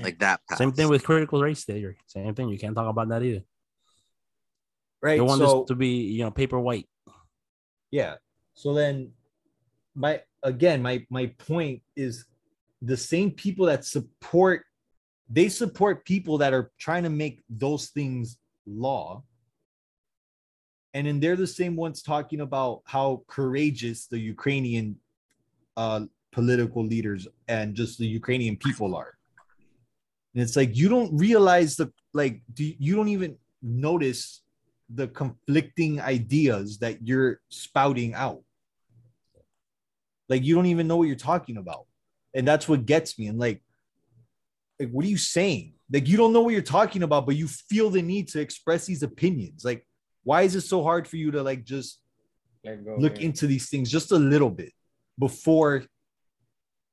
Like 0.00 0.18
that. 0.20 0.40
Passed. 0.48 0.58
Same 0.58 0.72
thing 0.72 0.88
with 0.88 1.02
critical 1.04 1.42
race 1.42 1.64
theory. 1.64 1.98
Same 2.06 2.34
thing. 2.34 2.48
You 2.48 2.58
can't 2.58 2.74
talk 2.76 2.88
about 2.88 3.08
that 3.08 3.22
either. 3.22 3.42
right 5.02 5.16
They 5.16 5.20
want 5.20 5.40
so 5.40 5.60
this 5.62 5.68
to 5.68 5.74
be, 5.74 5.88
you 6.14 6.22
know, 6.24 6.30
paper 6.30 6.60
white. 6.60 6.86
Yeah. 7.90 8.14
So 8.54 8.74
then 8.74 9.12
my 9.94 10.22
again 10.42 10.80
my 10.80 11.04
my 11.10 11.26
point 11.38 11.82
is 11.96 12.24
the 12.82 12.96
same 12.96 13.30
people 13.30 13.66
that 13.66 13.84
support 13.84 14.64
they 15.28 15.48
support 15.48 16.04
people 16.04 16.38
that 16.38 16.52
are 16.52 16.70
trying 16.78 17.04
to 17.04 17.10
make 17.10 17.44
those 17.48 17.88
things 17.88 18.38
law. 18.66 19.22
And 20.92 21.06
then 21.06 21.20
they're 21.20 21.36
the 21.36 21.46
same 21.46 21.76
ones 21.76 22.02
talking 22.02 22.40
about 22.40 22.82
how 22.84 23.22
courageous 23.28 24.06
the 24.06 24.18
ukrainian 24.18 24.96
uh 25.76 26.02
political 26.32 26.84
leaders 26.84 27.26
and 27.48 27.74
just 27.74 27.98
the 27.98 28.06
ukrainian 28.06 28.56
people 28.56 28.94
are. 28.94 29.14
And 30.34 30.42
it's 30.42 30.56
like 30.56 30.76
you 30.76 30.88
don't 30.88 31.16
realize 31.16 31.76
the 31.76 31.92
like 32.12 32.42
do 32.54 32.72
you 32.78 32.96
don't 32.96 33.08
even 33.08 33.36
notice 33.62 34.42
the 34.92 35.08
conflicting 35.08 36.00
ideas 36.00 36.78
that 36.78 37.06
you're 37.06 37.40
spouting 37.48 38.14
out. 38.14 38.42
Like 40.28 40.44
you 40.44 40.54
don't 40.54 40.66
even 40.66 40.88
know 40.88 40.96
what 40.96 41.08
you're 41.08 41.16
talking 41.16 41.56
about. 41.56 41.86
And 42.34 42.46
that's 42.46 42.68
what 42.68 42.86
gets 42.86 43.18
me. 43.18 43.26
And 43.26 43.38
like 43.38 43.62
like 44.80 44.90
what 44.90 45.04
are 45.04 45.08
you 45.08 45.18
saying? 45.18 45.74
Like 45.92 46.08
you 46.08 46.16
don't 46.16 46.32
know 46.32 46.40
what 46.40 46.52
you're 46.52 46.62
talking 46.62 47.02
about, 47.02 47.26
but 47.26 47.36
you 47.36 47.46
feel 47.46 47.90
the 47.90 48.02
need 48.02 48.28
to 48.28 48.40
express 48.40 48.86
these 48.86 49.02
opinions. 49.02 49.64
Like, 49.64 49.86
why 50.24 50.42
is 50.42 50.54
it 50.56 50.62
so 50.62 50.82
hard 50.82 51.06
for 51.06 51.16
you 51.16 51.30
to 51.32 51.42
like 51.42 51.64
just 51.64 52.00
go, 52.64 52.96
look 52.98 53.14
man. 53.14 53.22
into 53.22 53.46
these 53.46 53.68
things 53.68 53.90
just 53.90 54.12
a 54.12 54.16
little 54.16 54.50
bit 54.50 54.72
before 55.18 55.84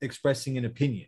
expressing 0.02 0.58
an 0.58 0.66
opinion? 0.66 1.08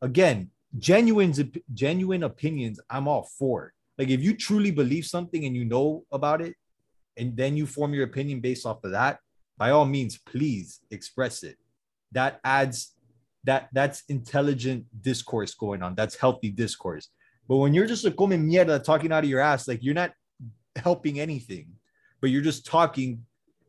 Again, 0.00 0.50
genuine 0.78 1.34
genuine 1.74 2.22
opinions, 2.22 2.80
I'm 2.88 3.06
all 3.06 3.28
for. 3.38 3.74
Like 4.02 4.10
if 4.10 4.20
you 4.20 4.34
truly 4.34 4.72
believe 4.72 5.06
something 5.06 5.44
and 5.44 5.54
you 5.54 5.64
know 5.64 6.04
about 6.10 6.40
it, 6.42 6.56
and 7.16 7.36
then 7.36 7.56
you 7.56 7.66
form 7.66 7.94
your 7.94 8.02
opinion 8.02 8.40
based 8.40 8.66
off 8.66 8.82
of 8.82 8.90
that, 8.90 9.20
by 9.56 9.70
all 9.70 9.84
means, 9.84 10.18
please 10.18 10.80
express 10.90 11.44
it. 11.44 11.56
That 12.10 12.40
adds 12.42 12.96
that 13.44 13.68
that's 13.72 14.02
intelligent 14.08 14.86
discourse 15.00 15.54
going 15.54 15.84
on. 15.84 15.94
That's 15.94 16.16
healthy 16.16 16.50
discourse. 16.50 17.10
But 17.46 17.58
when 17.58 17.74
you're 17.74 17.86
just 17.86 18.04
a 18.04 18.10
come 18.10 18.30
mierda 18.30 18.82
talking 18.82 19.12
out 19.12 19.22
of 19.22 19.30
your 19.30 19.38
ass, 19.38 19.68
like 19.68 19.84
you're 19.84 19.94
not 19.94 20.10
helping 20.74 21.20
anything, 21.20 21.68
but 22.20 22.30
you're 22.30 22.42
just 22.42 22.66
talking, 22.66 23.24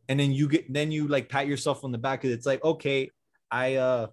and 0.08 0.18
then 0.18 0.32
you 0.32 0.48
get 0.48 0.72
then 0.72 0.90
you 0.90 1.06
like 1.06 1.28
pat 1.28 1.46
yourself 1.46 1.84
on 1.84 1.92
the 1.92 1.98
back. 1.98 2.24
And 2.24 2.32
It's 2.32 2.46
like, 2.46 2.64
okay, 2.64 3.08
I 3.52 3.76
uh, 3.76 4.08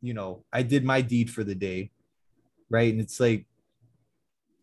you 0.00 0.14
know, 0.14 0.46
I 0.50 0.62
did 0.62 0.86
my 0.86 1.02
deed 1.02 1.28
for 1.30 1.44
the 1.44 1.54
day, 1.54 1.90
right? 2.70 2.90
And 2.90 2.98
it's 3.02 3.20
like, 3.20 3.44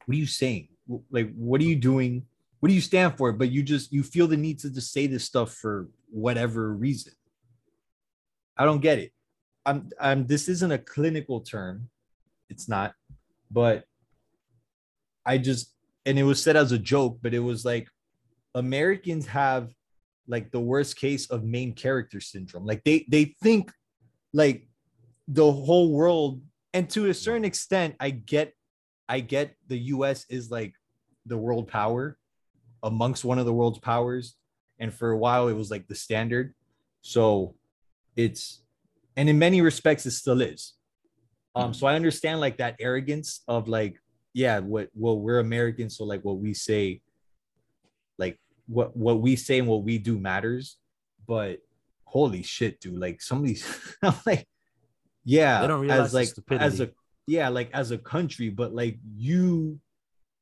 what 0.07 0.15
are 0.15 0.17
you 0.17 0.25
saying? 0.25 0.69
Like, 1.09 1.33
what 1.35 1.61
are 1.61 1.65
you 1.65 1.75
doing? 1.75 2.25
What 2.59 2.69
do 2.69 2.75
you 2.75 2.81
stand 2.81 3.17
for? 3.17 3.31
But 3.31 3.51
you 3.51 3.63
just 3.63 3.91
you 3.91 4.03
feel 4.03 4.27
the 4.27 4.37
need 4.37 4.59
to 4.59 4.69
just 4.69 4.93
say 4.93 5.07
this 5.07 5.23
stuff 5.23 5.53
for 5.53 5.89
whatever 6.09 6.73
reason. 6.73 7.13
I 8.57 8.65
don't 8.65 8.81
get 8.81 8.99
it. 8.99 9.11
I'm 9.65 9.89
I'm 9.99 10.27
this 10.27 10.47
isn't 10.47 10.71
a 10.71 10.77
clinical 10.77 11.41
term. 11.41 11.89
It's 12.49 12.67
not, 12.67 12.93
but 13.49 13.85
I 15.25 15.37
just 15.37 15.73
and 16.05 16.17
it 16.17 16.23
was 16.23 16.41
said 16.41 16.55
as 16.55 16.71
a 16.71 16.77
joke, 16.77 17.19
but 17.21 17.33
it 17.33 17.39
was 17.39 17.63
like 17.63 17.87
Americans 18.55 19.27
have 19.27 19.71
like 20.27 20.51
the 20.51 20.59
worst 20.59 20.95
case 20.97 21.29
of 21.29 21.43
main 21.43 21.73
character 21.73 22.19
syndrome. 22.19 22.65
Like 22.65 22.83
they 22.83 23.05
they 23.09 23.35
think 23.41 23.71
like 24.33 24.67
the 25.27 25.51
whole 25.51 25.91
world 25.91 26.41
and 26.73 26.89
to 26.91 27.09
a 27.09 27.13
certain 27.13 27.45
extent 27.45 27.95
I 27.99 28.09
get 28.11 28.53
I 29.07 29.19
get 29.19 29.55
the 29.67 29.77
US 29.77 30.25
is 30.29 30.49
like 30.49 30.73
the 31.25 31.37
world 31.37 31.67
power 31.67 32.17
amongst 32.83 33.23
one 33.23 33.39
of 33.39 33.45
the 33.45 33.53
world's 33.53 33.79
powers 33.79 34.35
and 34.79 34.93
for 34.93 35.11
a 35.11 35.17
while 35.17 35.47
it 35.47 35.53
was 35.53 35.69
like 35.69 35.87
the 35.87 35.95
standard. 35.95 36.53
So 37.01 37.55
it's 38.15 38.63
and 39.15 39.29
in 39.29 39.37
many 39.37 39.61
respects 39.61 40.05
it 40.05 40.11
still 40.11 40.41
is. 40.41 40.73
Um 41.55 41.73
so 41.73 41.87
I 41.87 41.95
understand 41.95 42.39
like 42.39 42.57
that 42.57 42.75
arrogance 42.79 43.41
of 43.47 43.67
like 43.67 43.97
yeah, 44.33 44.59
what 44.59 44.89
well 44.93 45.19
we're 45.19 45.39
Americans 45.39 45.97
so 45.97 46.05
like 46.05 46.23
what 46.23 46.39
we 46.39 46.53
say 46.53 47.01
like 48.17 48.39
what 48.67 48.95
what 48.95 49.21
we 49.21 49.35
say 49.35 49.59
and 49.59 49.67
what 49.67 49.83
we 49.83 49.97
do 49.97 50.17
matters, 50.17 50.77
but 51.27 51.59
holy 52.05 52.43
shit, 52.43 52.79
dude, 52.79 52.99
like 52.99 53.21
some 53.21 53.39
of 53.39 53.45
these 53.45 53.65
I'm 54.01 54.13
like 54.25 54.47
yeah, 55.23 55.61
They 55.61 55.67
don't 55.67 55.81
realize 55.81 56.07
as 56.07 56.13
like 56.13 56.61
as 56.61 56.79
a 56.79 56.89
yeah, 57.27 57.49
like 57.49 57.69
as 57.73 57.91
a 57.91 57.97
country, 57.97 58.49
but 58.49 58.73
like 58.73 58.97
you 59.15 59.79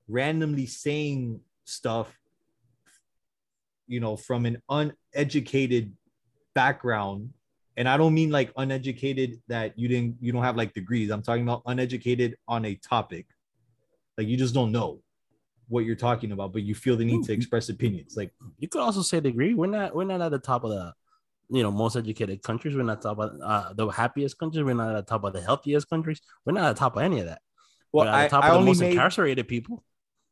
randomly 0.09 0.65
saying 0.65 1.39
stuff 1.65 2.17
you 3.87 3.99
know 3.99 4.17
from 4.17 4.45
an 4.45 4.61
uneducated 4.69 5.93
background 6.53 7.31
and 7.77 7.87
i 7.87 7.95
don't 7.95 8.13
mean 8.13 8.31
like 8.31 8.51
uneducated 8.57 9.41
that 9.47 9.77
you 9.77 9.87
didn't 9.87 10.17
you 10.19 10.31
don't 10.31 10.43
have 10.43 10.57
like 10.57 10.73
degrees 10.73 11.09
i'm 11.09 11.21
talking 11.21 11.43
about 11.43 11.61
uneducated 11.67 12.35
on 12.47 12.65
a 12.65 12.75
topic 12.75 13.27
like 14.17 14.27
you 14.27 14.35
just 14.35 14.53
don't 14.53 14.71
know 14.71 14.99
what 15.69 15.85
you're 15.85 15.95
talking 15.95 16.31
about 16.31 16.51
but 16.51 16.63
you 16.63 16.75
feel 16.75 16.97
the 16.97 17.05
need 17.05 17.23
to 17.23 17.31
express 17.31 17.69
opinions 17.69 18.17
like 18.17 18.31
You 18.57 18.67
could 18.67 18.81
also 18.81 19.01
say 19.01 19.19
degree. 19.19 19.53
We're 19.53 19.67
not 19.67 19.95
we're 19.95 20.03
not 20.03 20.21
at 20.21 20.31
the 20.31 20.39
top 20.39 20.63
of 20.63 20.71
the 20.71 20.93
you 21.49 21.63
know 21.63 21.71
most 21.71 21.95
educated 21.95 22.43
countries. 22.43 22.75
We're 22.75 22.83
not 22.83 23.01
top 23.01 23.19
of 23.19 23.39
uh, 23.41 23.73
the 23.73 23.87
happiest 23.87 24.37
countries. 24.37 24.63
We're 24.63 24.73
not 24.73 24.95
at 24.95 25.05
the 25.05 25.09
top 25.09 25.23
of 25.23 25.33
the 25.33 25.41
healthiest 25.41 25.89
countries. 25.89 26.21
We're 26.45 26.53
not 26.53 26.65
at 26.65 26.75
the 26.75 26.79
top 26.79 26.97
of 26.97 27.03
any 27.03 27.19
of 27.19 27.27
that. 27.27 27.41
well 27.93 28.05
We're 28.05 28.11
at 28.11 28.15
I, 28.15 28.23
the 28.23 28.29
top 28.29 28.43
I 28.43 28.47
of 28.47 28.53
the 28.53 28.59
only 28.59 28.69
most 28.71 28.79
made 28.81 28.91
incarcerated 28.91 29.47
people. 29.47 29.83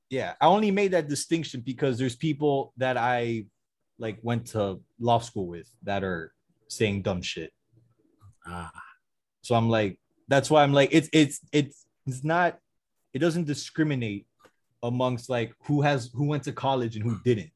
Yeah 0.09 0.33
i 0.41 0.45
only 0.45 0.71
made 0.71 0.91
that 0.91 1.07
distinction 1.07 1.61
because 1.61 1.97
there's 1.97 2.15
people 2.15 2.73
that 2.77 2.97
i 2.97 3.45
like 3.99 4.17
went 4.21 4.45
to 4.45 4.79
law 4.99 5.19
school 5.19 5.47
with 5.47 5.69
that 5.83 6.03
are 6.03 6.33
saying 6.67 7.01
dumb 7.01 7.21
shit 7.21 7.51
Ah, 8.47 8.71
So 9.41 9.55
I'm 9.55 9.69
like, 9.69 9.99
that's 10.27 10.49
why 10.49 10.63
I'm 10.63 10.73
like, 10.73 10.89
it's 10.93 11.09
it's 11.11 11.39
it's 11.51 11.85
it's 12.05 12.23
not, 12.23 12.59
it 13.13 13.19
doesn't 13.19 13.45
discriminate 13.45 14.25
amongst 14.81 15.29
like 15.29 15.53
who 15.65 15.81
has 15.81 16.09
who 16.13 16.25
went 16.25 16.43
to 16.43 16.53
college 16.53 16.95
and 16.95 17.03
who 17.03 17.19
didn't. 17.25 17.51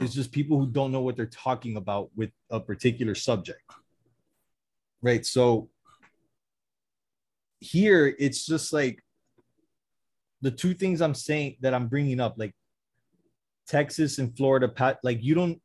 It's 0.00 0.14
just 0.14 0.30
people 0.30 0.56
who 0.58 0.66
don't 0.68 0.92
know 0.92 1.00
what 1.00 1.16
they're 1.16 1.26
talking 1.26 1.76
about 1.76 2.10
with 2.14 2.30
a 2.50 2.60
particular 2.60 3.16
subject. 3.16 3.62
Right. 5.02 5.26
So 5.26 5.68
here 7.58 8.14
it's 8.18 8.46
just 8.46 8.72
like 8.72 9.02
the 10.40 10.50
two 10.50 10.74
things 10.74 11.00
I'm 11.00 11.14
saying 11.14 11.56
that 11.60 11.74
I'm 11.74 11.88
bringing 11.88 12.20
up, 12.20 12.34
like 12.36 12.54
Texas 13.66 14.18
and 14.18 14.36
Florida, 14.36 14.68
Pat, 14.68 14.98
like 15.02 15.22
you 15.22 15.34
don't 15.34 15.60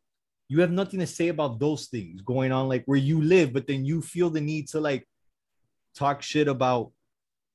you 0.49 0.61
have 0.61 0.71
nothing 0.71 0.99
to 0.99 1.07
say 1.07 1.29
about 1.29 1.59
those 1.59 1.87
things 1.87 2.21
going 2.21 2.51
on 2.51 2.67
like 2.67 2.83
where 2.85 2.97
you 2.97 3.21
live 3.21 3.53
but 3.53 3.65
then 3.65 3.85
you 3.85 4.01
feel 4.01 4.29
the 4.29 4.41
need 4.41 4.67
to 4.67 4.79
like 4.79 5.07
talk 5.95 6.21
shit 6.21 6.47
about 6.47 6.91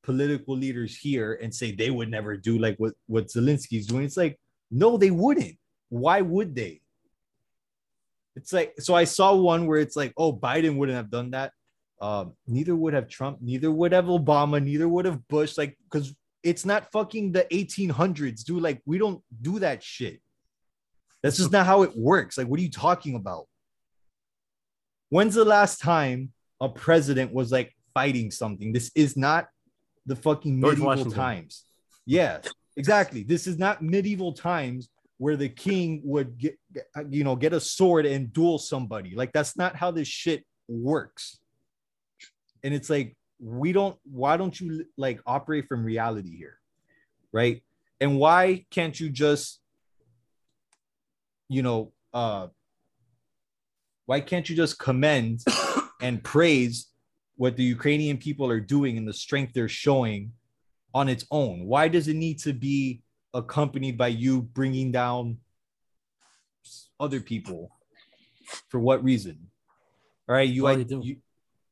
political 0.03 0.57
leaders 0.57 0.97
here 0.97 1.39
and 1.43 1.55
say 1.55 1.71
they 1.71 1.91
would 1.91 2.11
never 2.11 2.37
do 2.37 2.59
like 2.59 2.77
what 2.79 2.95
what 3.07 3.27
Zelensky's 3.27 3.87
doing. 3.87 4.05
It's 4.05 4.17
like 4.17 4.39
no 4.71 4.97
they 4.97 5.11
wouldn't. 5.11 5.57
Why 5.91 6.21
would 6.21 6.55
they? 6.55 6.81
It's 8.37 8.53
like 8.53 8.75
so 8.79 8.95
I 8.95 9.05
saw 9.05 9.35
one 9.35 9.67
where 9.67 9.79
it's 9.79 9.97
like 9.97 10.13
oh 10.17 10.33
Biden 10.33 10.77
wouldn't 10.77 10.97
have 10.97 11.11
done 11.11 11.33
that. 11.33 11.53
Um 12.01 12.33
neither 12.47 12.75
would 12.75 12.95
have 12.95 13.09
Trump 13.09 13.39
neither 13.41 13.71
would 13.71 13.93
have 13.93 14.07
Obama 14.07 14.63
neither 14.63 14.89
would 14.89 15.05
have 15.05 15.27
Bush 15.29 15.59
like 15.59 15.77
cuz 15.91 16.15
it's 16.43 16.65
not 16.65 16.91
fucking 16.93 17.33
the 17.33 17.47
1800s 17.51 18.45
dude 18.45 18.63
like 18.63 18.81
we 18.87 18.99
don't 18.99 19.23
do 19.43 19.59
that 19.59 19.83
shit 19.83 20.21
that's 21.23 21.37
just 21.37 21.53
not 21.53 21.67
how 21.67 21.83
it 21.83 21.97
works. 21.97 22.39
Like, 22.39 22.47
what 22.47 22.61
are 22.61 22.63
you 22.63 22.71
talking 22.71 23.15
about? 23.15 23.47
When's 25.11 25.35
the 25.35 25.45
last 25.45 25.81
time 25.81 26.33
a 26.61 26.69
president 26.69 27.33
was 27.33 27.51
like 27.51 27.75
fighting 27.95 28.31
something? 28.31 28.73
This 28.73 28.91
is 28.95 29.17
not 29.17 29.49
the 30.07 30.17
fucking 30.17 30.61
George 30.61 30.73
medieval 30.75 30.87
Washington. 30.87 31.13
times. 31.13 31.65
Yeah, 32.07 32.39
exactly. 32.77 33.25
This 33.25 33.47
is 33.47 33.59
not 33.59 33.83
medieval 33.83 34.33
times 34.33 34.89
where 35.19 35.37
the 35.37 35.49
king 35.49 36.01
would 36.05 36.39
get, 36.39 36.57
you 37.11 37.25
know, 37.25 37.35
get 37.35 37.53
a 37.53 37.61
sword 37.61 38.07
and 38.07 38.33
duel 38.33 38.59
somebody. 38.59 39.15
Like, 39.17 39.33
that's 39.33 39.57
not 39.57 39.75
how 39.75 39.91
this 39.91 40.07
shit 40.07 40.45
works. 40.69 41.41
And 42.63 42.73
it's 42.73 42.89
like, 42.89 43.17
we 43.41 43.73
don't, 43.73 43.97
why 44.05 44.37
don't 44.37 44.59
you 44.61 44.85
like 44.97 45.21
operate 45.27 45.67
from 45.69 45.85
reality 45.85 46.37
here? 46.37 46.59
Right. 47.33 47.63
And 48.01 48.19
why 48.19 48.67
can't 48.71 48.99
you 48.99 49.11
just 49.11 49.61
you 51.49 51.63
know, 51.63 51.93
uh, 52.13 52.49
why 54.07 54.21
can't 54.21 54.49
you 54.49 54.57
just 54.57 54.79
commend 54.79 55.41
and 56.01 56.23
praise 56.23 56.89
what 57.37 57.57
the 57.57 57.65
Ukrainian 57.65 58.19
people 58.19 58.51
are 58.51 58.61
doing 58.61 58.99
and 58.99 59.07
the 59.07 59.13
strength 59.13 59.53
they're 59.55 59.69
showing 59.69 60.33
on 60.95 61.09
its 61.09 61.25
own? 61.31 61.67
Why 61.67 61.89
does 61.89 62.09
it 62.09 62.17
need 62.17 62.39
to 62.41 62.53
be 62.53 63.03
accompanied 63.35 63.99
by 63.99 64.09
you 64.09 64.43
bringing 64.43 64.93
down 64.93 65.39
other 67.01 67.21
people? 67.21 67.71
For 68.69 68.81
what 68.81 69.05
reason? 69.05 69.51
All 70.29 70.35
right, 70.35 70.49
you, 70.49 70.67
I, 70.67 70.77
you 70.77 71.17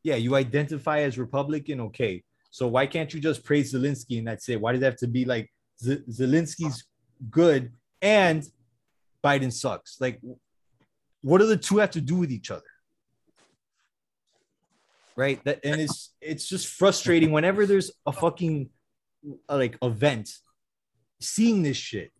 yeah, 0.06 0.14
you 0.14 0.36
identify 0.36 1.00
as 1.00 1.18
Republican, 1.18 1.80
okay. 1.80 2.22
So 2.52 2.68
why 2.68 2.86
can't 2.86 3.12
you 3.12 3.18
just 3.18 3.42
praise 3.42 3.74
Zelensky 3.74 4.18
and 4.18 4.28
that's 4.28 4.48
it? 4.48 4.60
Why 4.60 4.70
does 4.70 4.80
it 4.80 4.84
have 4.84 4.96
to 4.98 5.08
be 5.08 5.24
like 5.24 5.52
Z- 5.82 6.04
Zelensky's 6.08 6.84
good 7.28 7.72
and 8.00 8.48
Biden 9.24 9.52
sucks? 9.52 10.00
Like, 10.00 10.20
what 11.22 11.38
do 11.38 11.46
the 11.48 11.56
two 11.56 11.78
have 11.78 11.90
to 11.90 12.00
do 12.00 12.14
with 12.14 12.30
each 12.30 12.52
other? 12.52 12.70
Right. 15.16 15.42
That 15.42 15.58
and 15.64 15.80
it's 15.80 16.14
it's 16.20 16.46
just 16.46 16.68
frustrating 16.68 17.32
whenever 17.32 17.66
there's 17.66 17.90
a 18.06 18.12
fucking 18.12 18.70
like 19.48 19.76
event, 19.82 20.30
seeing 21.20 21.64
this 21.64 21.76
shit. 21.76 22.12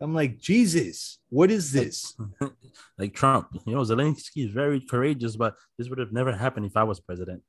I'm 0.00 0.14
like, 0.14 0.38
Jesus, 0.38 1.18
what 1.30 1.50
is 1.50 1.72
this? 1.72 2.14
like 2.98 3.14
Trump, 3.14 3.48
you 3.66 3.74
know, 3.74 3.80
Zelensky 3.80 4.44
is 4.46 4.50
very 4.50 4.80
courageous, 4.80 5.36
but 5.36 5.54
this 5.78 5.88
would 5.88 5.98
have 5.98 6.12
never 6.12 6.32
happened 6.32 6.66
if 6.66 6.76
I 6.76 6.82
was 6.82 7.00
president. 7.00 7.42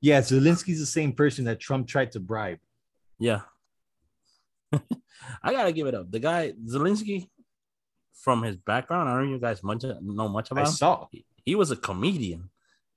Yeah, 0.00 0.20
Zelensky's 0.20 0.78
the 0.78 0.86
same 0.86 1.12
person 1.12 1.44
that 1.46 1.60
Trump 1.60 1.88
tried 1.88 2.12
to 2.12 2.20
bribe. 2.20 2.58
Yeah. 3.18 3.40
I 5.42 5.52
gotta 5.52 5.72
give 5.72 5.86
it 5.86 5.94
up. 5.94 6.10
The 6.10 6.20
guy 6.20 6.52
Zelensky, 6.64 7.28
from 8.14 8.42
his 8.42 8.56
background, 8.56 9.08
I 9.08 9.14
don't 9.14 9.26
know 9.26 9.32
you 9.32 9.40
guys 9.40 9.62
much 9.62 9.82
know 9.82 10.28
much 10.28 10.52
I 10.52 10.54
about 10.54 10.66
him. 10.68 10.72
saw. 10.72 11.06
He, 11.10 11.24
he 11.44 11.54
was 11.54 11.70
a 11.70 11.76
comedian. 11.76 12.50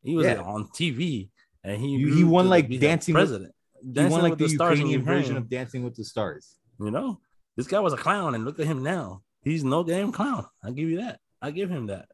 He 0.03 0.15
was 0.15 0.25
Yeah. 0.27 0.41
on 0.41 0.67
TV, 0.67 1.29
and 1.63 1.81
he 1.81 1.89
You- 1.89 2.13
he 2.15 2.23
won, 2.23 2.47
like, 2.49 2.69
Dancing 2.79 3.13
with- 3.15 3.21
president. 3.23 3.53
He 3.85 4.05
won 4.05 4.21
like 4.21 4.37
the, 4.37 4.45
the 4.45 4.49
stars 4.49 4.79
Ukrainian 4.79 5.03
version 5.03 5.35
of 5.35 5.49
Dancing 5.49 5.83
with 5.83 5.95
the 5.95 6.05
Stars. 6.05 6.55
You 6.79 6.91
know, 6.91 7.19
this 7.55 7.67
guy 7.67 7.79
was 7.79 7.93
a 7.93 7.97
clown, 7.97 8.35
and 8.35 8.45
look 8.45 8.59
at 8.59 8.67
him 8.67 8.83
now. 8.83 9.21
He's 9.43 9.63
no 9.63 9.83
damn 9.83 10.11
clown. 10.11 10.45
I 10.63 10.71
give 10.71 10.89
you 10.89 10.97
that. 10.97 11.19
I 11.41 11.51
give 11.51 11.69
him 11.69 11.87
that. 11.87 12.07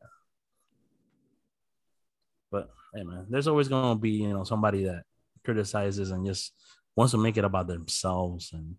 But 2.52 2.70
hey, 2.94 3.04
man, 3.04 3.28
there's 3.30 3.48
always 3.48 3.68
gonna 3.68 4.00
be 4.00 4.12
you 4.12 4.30
know 4.30 4.44
somebody 4.44 4.86
that 4.86 5.04
criticizes 5.46 6.12
and 6.12 6.26
just 6.26 6.54
wants 6.96 7.12
to 7.12 7.18
make 7.18 7.38
it 7.38 7.46
about 7.46 7.68
themselves. 7.68 8.52
And 8.54 8.76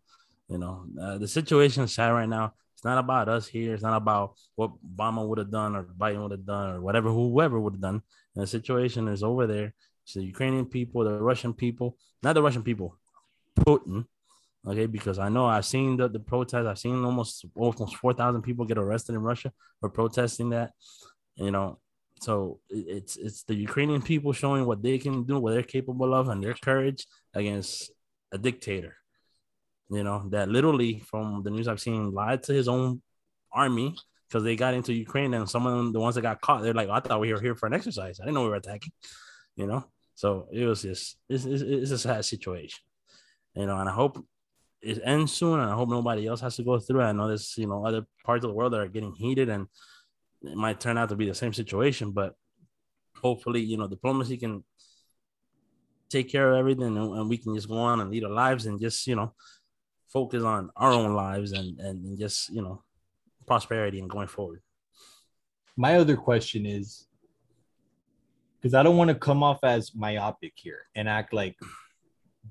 you 0.48 0.58
know, 0.58 0.86
uh, 1.00 1.18
the 1.18 1.28
situation 1.28 1.84
is 1.84 1.94
sad 1.94 2.08
right 2.10 2.28
now. 2.28 2.54
It's 2.74 2.84
not 2.84 2.98
about 2.98 3.28
us 3.28 3.46
here. 3.46 3.74
It's 3.74 3.82
not 3.82 3.96
about 3.96 4.34
what 4.56 4.72
Obama 4.96 5.26
would 5.26 5.38
have 5.38 5.50
done 5.50 5.76
or 5.76 5.84
Biden 5.84 6.22
would 6.22 6.30
have 6.32 6.46
done 6.46 6.70
or 6.74 6.80
whatever 6.80 7.10
whoever 7.10 7.60
would 7.60 7.74
have 7.74 7.82
done. 7.82 8.02
And 8.34 8.42
the 8.42 8.46
situation 8.46 9.06
is 9.08 9.22
over 9.22 9.46
there. 9.46 9.74
It's 10.04 10.14
the 10.14 10.22
Ukrainian 10.24 10.66
people, 10.66 11.04
the 11.04 11.22
Russian 11.22 11.52
people, 11.52 11.96
not 12.22 12.32
the 12.32 12.42
Russian 12.42 12.62
people, 12.62 12.96
Putin 13.58 14.06
okay? 14.66 14.86
Because 14.86 15.18
i 15.18 15.28
know 15.28 15.46
i've 15.46 15.64
seen 15.64 15.96
the, 15.96 16.08
the 16.08 16.20
protests. 16.20 16.66
I've 16.66 16.78
seen 16.78 17.04
almost 17.04 17.44
almost 17.54 17.96
4000 17.96 18.42
people 18.42 18.64
get 18.64 18.78
arrested 18.78 19.14
in 19.14 19.22
russia 19.22 19.52
for 19.80 19.88
protesting 19.88 20.50
that 20.50 20.72
you 21.36 21.50
know? 21.50 21.78
So 22.20 22.60
it's 22.68 23.16
it's 23.16 23.44
the 23.44 23.54
ukrainian 23.54 24.02
people 24.02 24.32
showing 24.32 24.66
what 24.66 24.82
they 24.82 24.98
can 24.98 25.24
do 25.24 25.38
what 25.38 25.52
they're 25.54 25.62
capable 25.62 26.14
of 26.14 26.28
and 26.28 26.42
their 26.42 26.54
courage 26.54 27.06
against 27.34 27.90
a 28.32 28.38
dictator 28.38 28.96
you 29.90 30.04
know? 30.04 30.28
That 30.30 30.48
literally 30.48 31.00
from 31.00 31.42
the 31.42 31.50
news 31.50 31.68
i've 31.68 31.80
seen 31.80 32.12
lied 32.12 32.42
to 32.44 32.52
his 32.52 32.68
own 32.68 33.02
army 33.52 33.96
because 34.28 34.44
they 34.44 34.54
got 34.54 34.74
into 34.74 34.92
ukraine 34.92 35.34
and 35.34 35.48
some 35.48 35.66
of 35.66 35.76
them 35.76 35.92
the 35.92 36.00
ones 36.00 36.14
that 36.14 36.22
got 36.22 36.40
caught 36.40 36.62
they're 36.62 36.74
like 36.74 36.88
oh, 36.88 36.92
i 36.92 37.00
thought 37.00 37.20
we 37.20 37.32
were 37.32 37.40
here 37.40 37.56
for 37.56 37.66
an 37.66 37.74
exercise. 37.74 38.20
I 38.20 38.24
didn't 38.24 38.34
know 38.34 38.42
we 38.42 38.50
were 38.50 38.56
attacking 38.56 38.92
you 39.56 39.66
know? 39.66 39.84
So 40.14 40.48
it 40.52 40.66
was 40.66 40.82
just 40.82 41.16
it's, 41.28 41.46
it's, 41.46 41.62
it's 41.62 41.90
a 41.90 41.98
sad 41.98 42.24
situation 42.24 42.80
you 43.54 43.66
know? 43.66 43.78
And 43.78 43.88
i 43.88 43.92
hope 43.92 44.22
it 44.82 45.00
ends 45.04 45.32
soon, 45.32 45.60
and 45.60 45.70
I 45.70 45.74
hope 45.74 45.88
nobody 45.88 46.26
else 46.26 46.40
has 46.40 46.56
to 46.56 46.62
go 46.62 46.78
through 46.78 47.00
it. 47.00 47.04
I 47.04 47.12
know 47.12 47.28
there's 47.28 47.54
you 47.56 47.66
know 47.66 47.84
other 47.84 48.06
parts 48.24 48.44
of 48.44 48.50
the 48.50 48.54
world 48.54 48.72
that 48.72 48.80
are 48.80 48.88
getting 48.88 49.14
heated, 49.14 49.48
and 49.48 49.66
it 50.42 50.56
might 50.56 50.80
turn 50.80 50.98
out 50.98 51.08
to 51.10 51.16
be 51.16 51.26
the 51.26 51.34
same 51.34 51.52
situation. 51.52 52.12
But 52.12 52.34
hopefully, 53.16 53.60
you 53.60 53.76
know, 53.76 53.88
diplomacy 53.88 54.36
can 54.36 54.64
take 56.08 56.30
care 56.30 56.52
of 56.52 56.58
everything, 56.58 56.96
and, 56.96 56.96
and 56.96 57.28
we 57.28 57.36
can 57.36 57.54
just 57.54 57.68
go 57.68 57.78
on 57.78 58.00
and 58.00 58.10
lead 58.10 58.24
our 58.24 58.30
lives, 58.30 58.66
and 58.66 58.80
just 58.80 59.06
you 59.06 59.16
know, 59.16 59.34
focus 60.08 60.42
on 60.42 60.70
our 60.76 60.92
own 60.92 61.14
lives, 61.14 61.52
and 61.52 61.78
and 61.80 62.18
just 62.18 62.50
you 62.50 62.62
know, 62.62 62.82
prosperity 63.46 64.00
and 64.00 64.10
going 64.10 64.28
forward. 64.28 64.62
My 65.76 65.96
other 65.96 66.16
question 66.16 66.66
is 66.66 67.06
because 68.60 68.74
I 68.74 68.82
don't 68.82 68.96
want 68.96 69.08
to 69.08 69.14
come 69.14 69.42
off 69.42 69.60
as 69.62 69.94
myopic 69.94 70.52
here 70.56 70.86
and 70.94 71.08
act 71.08 71.32
like 71.32 71.56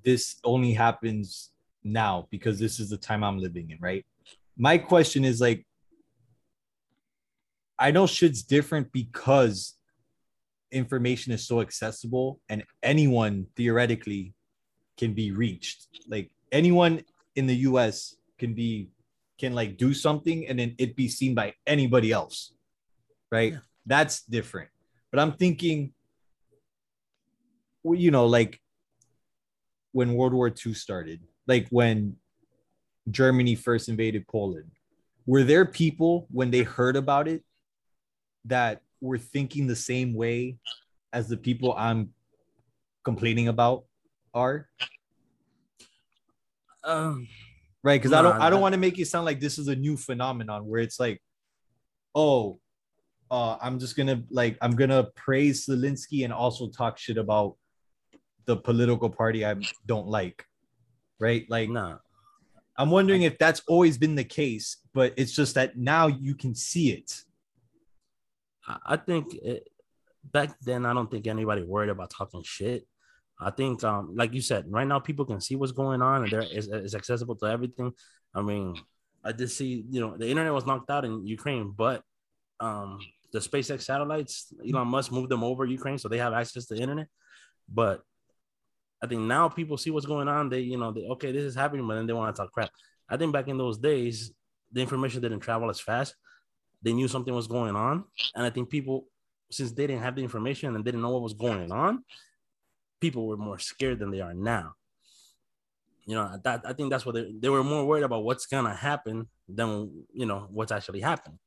this 0.03 0.37
only 0.43 0.73
happens 0.73 1.48
now 1.83 2.27
because 2.31 2.59
this 2.59 2.79
is 2.79 2.89
the 2.89 2.97
time 2.97 3.23
I'm 3.23 3.39
living 3.39 3.71
in, 3.71 3.77
right? 3.79 4.05
My 4.57 4.77
question 4.77 5.23
is 5.23 5.39
like, 5.39 5.65
I 7.77 7.91
know 7.91 8.07
shit's 8.07 8.43
different 8.43 8.91
because 8.91 9.75
information 10.71 11.31
is 11.31 11.47
so 11.47 11.61
accessible 11.61 12.39
and 12.49 12.63
anyone 12.83 13.47
theoretically 13.55 14.33
can 14.97 15.13
be 15.13 15.31
reached. 15.31 15.87
Like 16.07 16.29
anyone 16.51 17.01
in 17.35 17.47
the 17.47 17.55
US 17.69 18.15
can 18.37 18.53
be 18.53 18.89
can 19.39 19.55
like 19.55 19.77
do 19.77 19.93
something 19.93 20.47
and 20.47 20.59
then 20.59 20.75
it 20.77 20.97
be 20.97 21.07
seen 21.07 21.33
by 21.33 21.53
anybody 21.65 22.11
else. 22.11 22.53
Right? 23.31 23.53
Yeah. 23.53 23.59
That's 23.85 24.23
different. 24.23 24.69
But 25.11 25.21
I'm 25.21 25.33
thinking 25.33 25.93
well, 27.83 27.97
you 27.97 28.11
know, 28.11 28.25
like 28.25 28.59
when 29.91 30.13
World 30.13 30.33
War 30.33 30.49
II 30.49 30.73
started, 30.73 31.21
like 31.49 31.67
when 31.69 32.15
Germany 33.09 33.55
first 33.55 33.89
invaded 33.89 34.27
Poland, 34.27 34.69
were 35.25 35.43
there 35.43 35.65
people 35.65 36.27
when 36.29 36.51
they 36.51 36.61
heard 36.61 36.95
about 36.95 37.27
it 37.27 37.43
that 38.45 38.81
were 39.01 39.17
thinking 39.17 39.67
the 39.67 39.75
same 39.75 40.13
way 40.13 40.57
as 41.11 41.27
the 41.27 41.37
people 41.37 41.73
I'm 41.75 42.13
complaining 43.03 43.47
about 43.47 43.85
are? 44.33 44.69
Um, 46.83 47.27
Right? 47.81 47.99
Because 47.99 48.13
I 48.13 48.21
don't 48.21 48.39
I 48.39 48.49
don't 48.49 48.61
want 48.61 48.73
to 48.73 48.79
make 48.79 48.99
it 48.99 49.07
sound 49.07 49.25
like 49.25 49.39
this 49.39 49.57
is 49.57 49.69
a 49.69 49.75
new 49.75 49.95
phenomenon 49.95 50.67
where 50.67 50.81
it's 50.81 50.99
like, 50.99 51.21
oh, 52.13 52.59
uh, 53.31 53.57
I'm 53.61 53.79
just 53.79 53.95
gonna 53.95 54.21
like 54.29 54.57
I'm 54.61 54.75
gonna 54.75 55.05
praise 55.15 55.65
Zelensky 55.65 56.25
and 56.25 56.33
also 56.33 56.67
talk 56.67 56.97
shit 56.97 57.17
about 57.17 57.55
the 58.45 58.57
political 58.57 59.09
party 59.09 59.45
I 59.45 59.55
don't 59.85 60.07
like. 60.07 60.45
Right? 61.19 61.45
Like 61.49 61.69
nah, 61.69 61.97
I'm 62.77 62.91
wondering 62.91 63.23
if 63.23 63.37
that's 63.37 63.61
always 63.67 63.97
been 63.97 64.15
the 64.15 64.23
case, 64.23 64.77
but 64.93 65.13
it's 65.17 65.33
just 65.33 65.55
that 65.55 65.77
now 65.77 66.07
you 66.07 66.33
can 66.33 66.55
see 66.55 66.91
it. 66.91 67.11
I- 68.85 68.97
think 68.97 69.33
it, 69.33 69.67
back 70.23 70.57
then 70.61 70.85
I 70.85 70.93
don't 70.93 71.09
think 71.11 71.27
anybody 71.27 71.63
worried 71.63 71.89
about 71.89 72.11
talking 72.11 72.43
shit. 72.43 72.87
I 73.41 73.51
think, 73.51 73.83
um, 73.83 74.15
like 74.15 74.33
you 74.33 74.41
said, 74.41 74.65
right 74.69 74.87
now 74.87 74.99
people 74.99 75.25
can 75.25 75.41
see 75.41 75.55
what's 75.55 75.71
going 75.71 76.01
on 76.01 76.23
and 76.23 76.31
there 76.31 76.41
is 76.41 76.67
it's 76.67 76.95
accessible 76.95 77.35
to 77.37 77.45
everything. 77.47 77.93
I 78.33 78.41
mean, 78.41 78.75
I 79.23 79.31
did 79.31 79.49
see, 79.49 79.85
you 79.89 79.99
know, 80.01 80.15
the 80.17 80.29
internet 80.29 80.53
was 80.53 80.65
knocked 80.65 80.89
out 80.89 81.05
in 81.05 81.25
Ukraine, 81.25 81.73
but 81.75 82.03
um, 82.59 82.99
the 83.31 83.39
SpaceX 83.39 83.81
satellites, 83.81 84.53
Elon 84.67 84.87
Musk 84.87 85.11
moved 85.11 85.29
them 85.29 85.43
over 85.43 85.65
Ukraine, 85.65 85.97
so 85.97 86.07
they 86.07 86.17
have 86.17 86.33
access 86.33 86.65
to 86.67 86.75
the 86.75 86.81
internet. 86.81 87.07
But 87.67 88.03
I 89.01 89.07
think 89.07 89.21
now 89.21 89.47
people 89.47 89.77
see 89.77 89.91
what's 89.91 90.05
going 90.05 90.27
on. 90.27 90.49
They, 90.49 90.59
you 90.59 90.77
know, 90.77 90.91
they, 90.91 91.05
okay, 91.07 91.31
this 91.31 91.43
is 91.43 91.55
happening, 91.55 91.87
but 91.87 91.95
then 91.95 92.07
they 92.07 92.13
want 92.13 92.35
to 92.35 92.41
talk 92.41 92.51
crap. 92.51 92.69
I 93.07 93.17
think 93.17 93.33
back 93.33 93.47
in 93.47 93.57
those 93.57 93.77
days, 93.77 94.31
the 94.71 94.81
information 94.81 95.21
didn't 95.21 95.39
travel 95.39 95.69
as 95.69 95.79
fast. 95.79 96.15
They 96.81 96.93
knew 96.93 97.07
something 97.07 97.33
was 97.33 97.47
going 97.47 97.75
on, 97.75 98.05
and 98.35 98.45
I 98.45 98.49
think 98.49 98.69
people, 98.69 99.05
since 99.51 99.71
they 99.71 99.87
didn't 99.87 100.03
have 100.03 100.15
the 100.15 100.23
information 100.23 100.75
and 100.75 100.85
didn't 100.85 101.01
know 101.01 101.09
what 101.09 101.23
was 101.23 101.33
going 101.33 101.71
on, 101.71 102.03
people 103.01 103.27
were 103.27 103.37
more 103.37 103.59
scared 103.59 103.99
than 103.99 104.11
they 104.11 104.21
are 104.21 104.33
now. 104.33 104.73
You 106.05 106.15
know, 106.15 106.39
that 106.43 106.61
I 106.65 106.73
think 106.73 106.89
that's 106.89 107.05
what 107.05 107.15
they, 107.15 107.33
they 107.37 107.49
were 107.49 107.63
more 107.63 107.85
worried 107.85 108.03
about 108.03 108.23
what's 108.23 108.45
gonna 108.45 108.73
happen 108.73 109.27
than 109.47 110.05
you 110.13 110.25
know 110.25 110.47
what's 110.51 110.71
actually 110.71 111.01
happened 111.01 111.37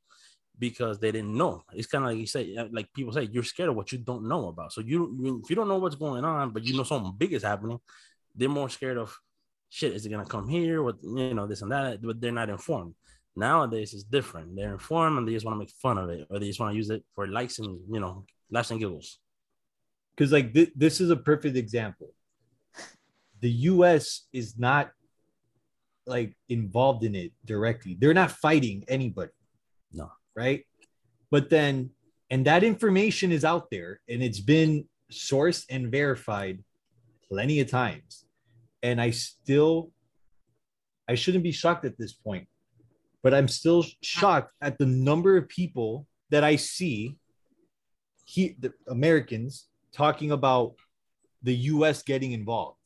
because 0.57 0.99
they 0.99 1.11
didn't 1.11 1.35
know. 1.35 1.63
It's 1.73 1.87
kind 1.87 2.03
of 2.03 2.11
like 2.11 2.19
you 2.19 2.27
say, 2.27 2.55
uh, 2.55 2.67
like 2.71 2.93
people 2.93 3.13
say, 3.13 3.27
you're 3.31 3.43
scared 3.43 3.69
of 3.69 3.75
what 3.75 3.91
you 3.91 3.97
don't 3.97 4.27
know 4.27 4.47
about. 4.47 4.71
So 4.71 4.81
you, 4.81 5.41
if 5.43 5.49
you 5.49 5.55
don't 5.55 5.67
know 5.67 5.77
what's 5.77 5.95
going 5.95 6.23
on, 6.23 6.51
but 6.51 6.63
you 6.63 6.75
know 6.75 6.83
something 6.83 7.13
big 7.17 7.33
is 7.33 7.43
happening, 7.43 7.79
they're 8.35 8.49
more 8.49 8.69
scared 8.69 8.97
of 8.97 9.15
shit. 9.69 9.93
Is 9.93 10.05
it 10.05 10.09
gonna 10.09 10.25
come 10.25 10.47
here? 10.47 10.83
What 10.83 10.97
you 11.03 11.33
know, 11.33 11.47
this 11.47 11.61
and 11.61 11.71
that, 11.71 12.01
but 12.01 12.21
they're 12.21 12.31
not 12.31 12.49
informed. 12.49 12.93
Nowadays 13.35 13.93
it's 13.93 14.03
different. 14.03 14.55
They're 14.55 14.73
informed 14.73 15.17
and 15.17 15.27
they 15.27 15.33
just 15.33 15.45
want 15.45 15.55
to 15.55 15.59
make 15.59 15.71
fun 15.81 15.97
of 15.97 16.09
it, 16.09 16.27
or 16.29 16.39
they 16.39 16.47
just 16.47 16.59
want 16.59 16.73
to 16.73 16.77
use 16.77 16.89
it 16.89 17.03
for 17.15 17.27
likes 17.27 17.59
and 17.59 17.79
you 17.91 17.99
know, 17.99 18.25
laughs 18.51 18.71
and 18.71 18.79
giggles. 18.79 19.17
Because 20.15 20.31
like 20.31 20.53
th- 20.53 20.73
this 20.75 21.01
is 21.01 21.09
a 21.09 21.15
perfect 21.15 21.57
example. 21.57 22.13
The 23.41 23.49
US 23.49 24.27
is 24.31 24.57
not 24.57 24.91
like 26.05 26.35
involved 26.49 27.03
in 27.03 27.15
it 27.15 27.31
directly. 27.43 27.97
They're 27.99 28.13
not 28.13 28.31
fighting 28.31 28.83
anybody. 28.87 29.31
Right? 30.35 30.65
But 31.31 31.49
then 31.49 31.91
and 32.29 32.45
that 32.45 32.63
information 32.63 33.31
is 33.31 33.45
out 33.45 33.69
there 33.69 33.99
and 34.09 34.23
it's 34.23 34.39
been 34.39 34.85
sourced 35.11 35.65
and 35.69 35.91
verified 35.91 36.63
plenty 37.29 37.59
of 37.59 37.69
times. 37.69 38.25
And 38.81 38.99
I 38.99 39.11
still 39.11 39.91
I 41.07 41.15
shouldn't 41.15 41.43
be 41.43 41.51
shocked 41.51 41.85
at 41.85 41.97
this 41.97 42.13
point, 42.13 42.47
but 43.21 43.33
I'm 43.33 43.47
still 43.47 43.85
shocked 44.01 44.51
at 44.61 44.77
the 44.77 44.85
number 44.85 45.37
of 45.37 45.47
people 45.49 46.07
that 46.29 46.43
I 46.43 46.55
see 46.55 47.17
he 48.25 48.55
the 48.59 48.73
Americans 48.87 49.67
talking 49.91 50.31
about 50.31 50.75
the 51.43 51.55
US 51.73 52.01
getting 52.03 52.31
involved. 52.31 52.79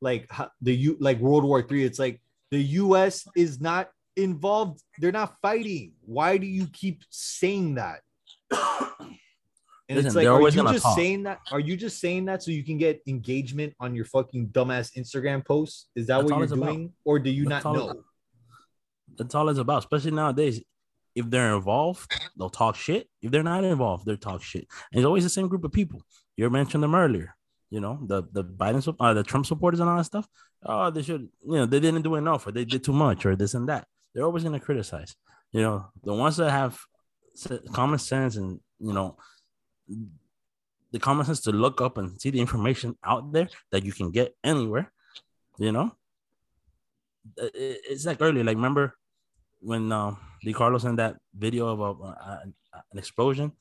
Like 0.00 0.30
the 0.60 0.74
U 0.74 0.96
like 1.00 1.18
World 1.18 1.44
War 1.44 1.62
Three. 1.62 1.84
It's 1.84 1.98
like 1.98 2.20
the 2.50 2.62
US 2.82 3.26
is 3.36 3.60
not 3.60 3.90
involved. 4.22 4.82
They're 4.98 5.12
not 5.12 5.36
fighting. 5.42 5.92
Why 6.02 6.38
do 6.38 6.46
you 6.46 6.66
keep 6.66 7.02
saying 7.10 7.76
that? 7.76 8.00
And 8.50 9.98
it's 9.98 10.14
like, 10.14 10.24
they're 10.24 10.40
you 10.40 10.50
just 10.50 10.84
talk. 10.84 10.96
saying 10.96 11.24
that? 11.24 11.40
Are 11.50 11.58
you 11.58 11.76
just 11.76 11.98
saying 12.00 12.26
that 12.26 12.44
so 12.44 12.52
you 12.52 12.62
can 12.62 12.78
get 12.78 13.02
engagement 13.08 13.74
on 13.80 13.94
your 13.94 14.04
fucking 14.04 14.48
dumbass 14.48 14.96
Instagram 14.96 15.44
posts? 15.44 15.88
Is 15.96 16.06
that 16.06 16.18
That's 16.18 16.30
what 16.30 16.36
you're 16.36 16.44
it's 16.44 16.52
about. 16.52 16.66
doing, 16.66 16.92
or 17.04 17.18
do 17.18 17.30
you 17.30 17.44
That's 17.46 17.64
not 17.64 17.74
know? 17.74 18.04
That's 19.16 19.34
all 19.34 19.48
it's 19.48 19.58
about, 19.58 19.78
especially 19.80 20.12
nowadays. 20.12 20.62
If 21.16 21.28
they're 21.28 21.56
involved, 21.56 22.08
they'll 22.38 22.50
talk 22.50 22.76
shit. 22.76 23.08
If 23.20 23.32
they're 23.32 23.42
not 23.42 23.64
involved, 23.64 24.06
they'll 24.06 24.16
talk 24.16 24.44
shit. 24.44 24.68
And 24.92 25.00
it's 25.00 25.04
always 25.04 25.24
the 25.24 25.30
same 25.30 25.48
group 25.48 25.64
of 25.64 25.72
people. 25.72 26.00
You 26.36 26.48
mentioned 26.50 26.84
them 26.84 26.94
earlier. 26.94 27.34
You 27.68 27.80
know, 27.80 27.98
the 28.06 28.22
the 28.32 28.44
Biden, 28.44 28.96
uh, 28.98 29.14
the 29.14 29.24
Trump 29.24 29.46
supporters 29.46 29.80
and 29.80 29.90
all 29.90 29.96
that 29.96 30.04
stuff. 30.04 30.28
Oh, 30.64 30.90
they 30.90 31.02
should, 31.02 31.28
you 31.44 31.56
know, 31.56 31.66
they 31.66 31.80
didn't 31.80 32.02
do 32.02 32.14
enough 32.14 32.46
or 32.46 32.52
they 32.52 32.64
did 32.64 32.84
too 32.84 32.92
much 32.92 33.26
or 33.26 33.34
this 33.34 33.54
and 33.54 33.68
that. 33.68 33.88
They're 34.14 34.24
always 34.24 34.44
going 34.44 34.58
to 34.58 34.64
criticize. 34.64 35.16
You 35.52 35.62
know, 35.62 35.86
the 36.02 36.14
ones 36.14 36.36
that 36.36 36.50
have 36.50 36.78
common 37.72 37.98
sense 37.98 38.36
and, 38.36 38.60
you 38.78 38.92
know, 38.92 39.16
the 40.92 40.98
common 40.98 41.24
sense 41.24 41.40
to 41.42 41.52
look 41.52 41.80
up 41.80 41.98
and 41.98 42.20
see 42.20 42.30
the 42.30 42.40
information 42.40 42.96
out 43.04 43.32
there 43.32 43.48
that 43.70 43.84
you 43.84 43.92
can 43.92 44.10
get 44.10 44.34
anywhere, 44.42 44.92
You 45.58 45.72
know, 45.72 45.92
it- 47.36 47.80
it's 47.90 48.06
like 48.06 48.20
earlier. 48.20 48.44
Like 48.44 48.56
remember 48.56 48.96
when 49.60 49.92
uh, 49.92 50.14
Lee 50.44 50.52
Carlos 50.54 50.84
in 50.84 50.96
that 50.96 51.16
video 51.34 51.68
of 51.68 51.80
a, 51.80 52.04
uh, 52.08 52.40
an 52.92 52.98
explosion 52.98 53.52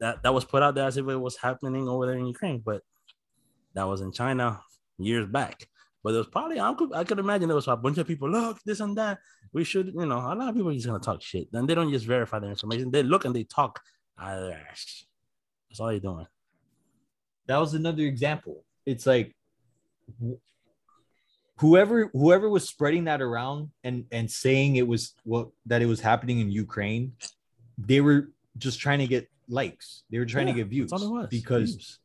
that 0.00 0.22
that 0.22 0.34
was 0.34 0.44
put 0.44 0.62
out 0.62 0.74
there 0.74 0.86
as 0.86 0.96
if 0.96 1.06
it 1.08 1.16
was 1.16 1.36
happening 1.36 1.88
over 1.88 2.06
there 2.06 2.16
in 2.18 2.26
Ukraine, 2.26 2.60
but 2.64 2.82
that 3.74 3.84
was 3.86 4.00
in 4.00 4.12
China 4.12 4.60
years 4.98 5.26
back. 5.26 5.68
But 6.02 6.14
it 6.14 6.18
was 6.18 6.26
probably 6.26 6.60
I 6.60 6.74
could 6.74 6.92
I 6.92 7.04
could 7.04 7.18
imagine 7.18 7.48
there 7.48 7.56
was 7.56 7.68
a 7.68 7.76
bunch 7.76 7.98
of 7.98 8.06
people. 8.06 8.28
Look, 8.28 8.58
this 8.64 8.80
and 8.80 8.96
that. 8.98 9.18
We 9.52 9.64
should, 9.64 9.88
you 9.88 10.06
know, 10.06 10.18
a 10.18 10.34
lot 10.34 10.48
of 10.48 10.54
people 10.54 10.70
are 10.70 10.74
just 10.74 10.86
gonna 10.86 10.98
talk 10.98 11.22
shit. 11.22 11.48
And 11.52 11.68
they 11.68 11.74
don't 11.74 11.92
just 11.92 12.06
verify 12.06 12.38
their 12.38 12.50
information. 12.50 12.90
They 12.90 13.02
look 13.02 13.24
and 13.24 13.34
they 13.34 13.44
talk 13.44 13.80
ah, 14.18 14.32
of. 14.34 14.48
That's 14.48 15.80
all 15.80 15.92
you're 15.92 16.00
doing. 16.00 16.26
that 17.46 17.58
was 17.58 17.74
another 17.74 18.02
example. 18.02 18.64
It's 18.84 19.06
like 19.06 19.34
whoever 21.56 22.10
whoever 22.12 22.48
was 22.48 22.68
spreading 22.68 23.04
that 23.04 23.22
around 23.22 23.70
and 23.84 24.04
and 24.10 24.30
saying 24.30 24.76
it 24.76 24.86
was 24.86 25.14
what 25.24 25.48
that 25.66 25.82
it 25.82 25.86
was 25.86 26.00
happening 26.00 26.40
in 26.40 26.50
Ukraine, 26.50 27.12
they 27.78 28.00
were 28.00 28.30
just 28.58 28.80
trying 28.80 28.98
to 28.98 29.06
get 29.06 29.28
likes. 29.48 30.02
They 30.10 30.18
were 30.18 30.26
trying 30.26 30.46
to 30.46 30.52
get 30.52 30.66
views 30.66 30.90
That's 30.90 31.02
all 31.02 31.16
it 31.16 31.20
was. 31.20 31.28
because 31.28 31.70
Views. 31.70 31.98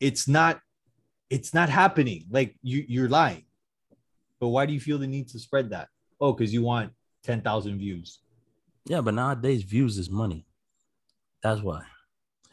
it's 0.00 0.28
not 0.28 0.60
it's 1.30 1.54
not 1.54 1.68
happening. 1.68 2.24
Like 2.30 2.56
you 2.62 2.84
you're 2.86 3.08
lying. 3.08 3.44
But 4.40 4.48
why 4.48 4.66
do 4.66 4.72
you 4.72 4.80
feel 4.80 4.98
the 4.98 5.06
need 5.06 5.28
to 5.28 5.38
spread 5.38 5.70
that? 5.70 5.88
Oh, 6.20 6.32
because 6.32 6.52
you 6.52 6.62
want 6.62 6.92
10,000 7.22 7.78
views. 7.78 8.20
Yeah, 8.84 9.00
but 9.00 9.14
nowadays 9.14 9.62
views 9.62 9.96
is 9.96 10.10
money. 10.10 10.46
That's 11.42 11.62
why. 11.62 11.82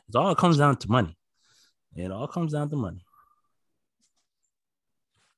It 0.08 0.16
all 0.16 0.36
comes 0.36 0.58
down 0.58 0.78
to 0.78 0.90
money. 0.90 1.18
It 1.96 2.12
all 2.12 2.28
comes 2.28 2.54
down 2.54 2.70
to 2.70 2.76
money. 2.76 3.04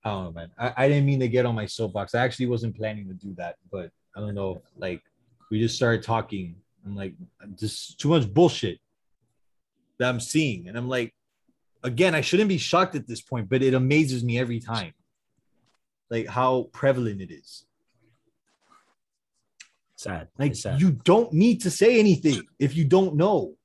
I 0.04 0.10
don't 0.10 0.24
know, 0.26 0.32
man. 0.32 0.52
I, 0.58 0.74
I 0.78 0.88
didn't 0.88 1.06
mean 1.06 1.20
to 1.22 1.28
get 1.28 1.46
on 1.46 1.56
my 1.56 1.66
soapbox. 1.66 2.14
I 2.14 2.24
actually 2.24 2.48
wasn't 2.48 2.76
planning 2.76 3.08
to 3.08 3.14
do 3.14 3.34
that, 3.36 3.56
but 3.72 3.90
I 4.16 4.20
don't 4.20 4.36
know. 4.36 4.62
Like, 4.78 5.02
we 5.50 5.60
just 5.60 5.76
started 5.76 6.04
talking. 6.04 6.56
I'm 6.86 6.96
like, 6.96 7.14
just 7.58 8.00
too 8.00 8.10
much 8.10 8.32
bullshit 8.32 8.80
that 10.00 10.10
I'm 10.10 10.20
seeing. 10.20 10.68
And 10.68 10.78
I'm 10.78 10.90
like, 10.90 11.14
again, 11.84 12.16
I 12.16 12.22
shouldn't 12.22 12.50
be 12.50 12.58
shocked 12.58 12.96
at 12.96 13.08
this 13.08 13.22
point, 13.22 13.50
but 13.50 13.62
it 13.62 13.74
amazes 13.74 14.24
me 14.24 14.40
every 14.40 14.60
time. 14.60 14.94
Like, 16.10 16.28
how 16.28 16.70
prevalent 16.72 17.22
it 17.22 17.32
is. 17.32 17.66
Sad. 19.96 20.28
Like, 20.38 20.56
sad. 20.56 20.82
you 20.82 20.92
don't 20.92 21.32
need 21.34 21.62
to 21.62 21.72
say 21.72 22.00
anything 22.00 22.44
if 22.60 22.76
you 22.76 22.86
don't 22.86 23.16
know. 23.16 23.56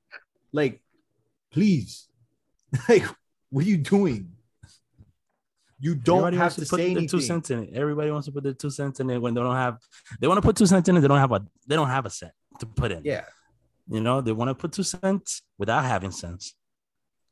Like, 0.51 0.81
please. 1.51 2.07
Like, 2.87 3.03
what 3.49 3.65
are 3.65 3.67
you 3.67 3.77
doing? 3.77 4.31
You 5.79 5.95
don't 5.95 6.17
Everybody 6.17 6.37
have 6.37 6.43
wants 6.43 6.55
to, 6.57 6.61
put 6.61 6.79
say 6.79 6.91
anything. 6.91 7.07
two 7.07 7.21
cents 7.21 7.49
in 7.49 7.63
it. 7.63 7.69
Everybody 7.73 8.11
wants 8.11 8.27
to 8.27 8.31
put 8.31 8.43
their 8.43 8.53
two 8.53 8.69
cents 8.69 8.99
in 8.99 9.09
it 9.09 9.17
when 9.17 9.33
they 9.33 9.41
don't 9.41 9.55
have. 9.55 9.79
They 10.19 10.27
want 10.27 10.37
to 10.37 10.41
put 10.45 10.55
two 10.55 10.67
cents 10.67 10.87
in 10.87 10.97
it. 10.97 11.01
They 11.01 11.07
don't 11.07 11.17
have 11.17 11.31
a. 11.31 11.43
They 11.65 11.75
don't 11.75 11.87
have 11.87 12.05
a 12.05 12.09
cent 12.11 12.33
to 12.59 12.65
put 12.65 12.91
in. 12.91 13.01
Yeah. 13.03 13.23
You 13.89 14.01
know, 14.01 14.21
they 14.21 14.33
want 14.33 14.49
to 14.49 14.55
put 14.55 14.71
two 14.73 14.83
cents 14.83 15.41
without 15.57 15.83
having 15.83 16.11
cents. 16.11 16.53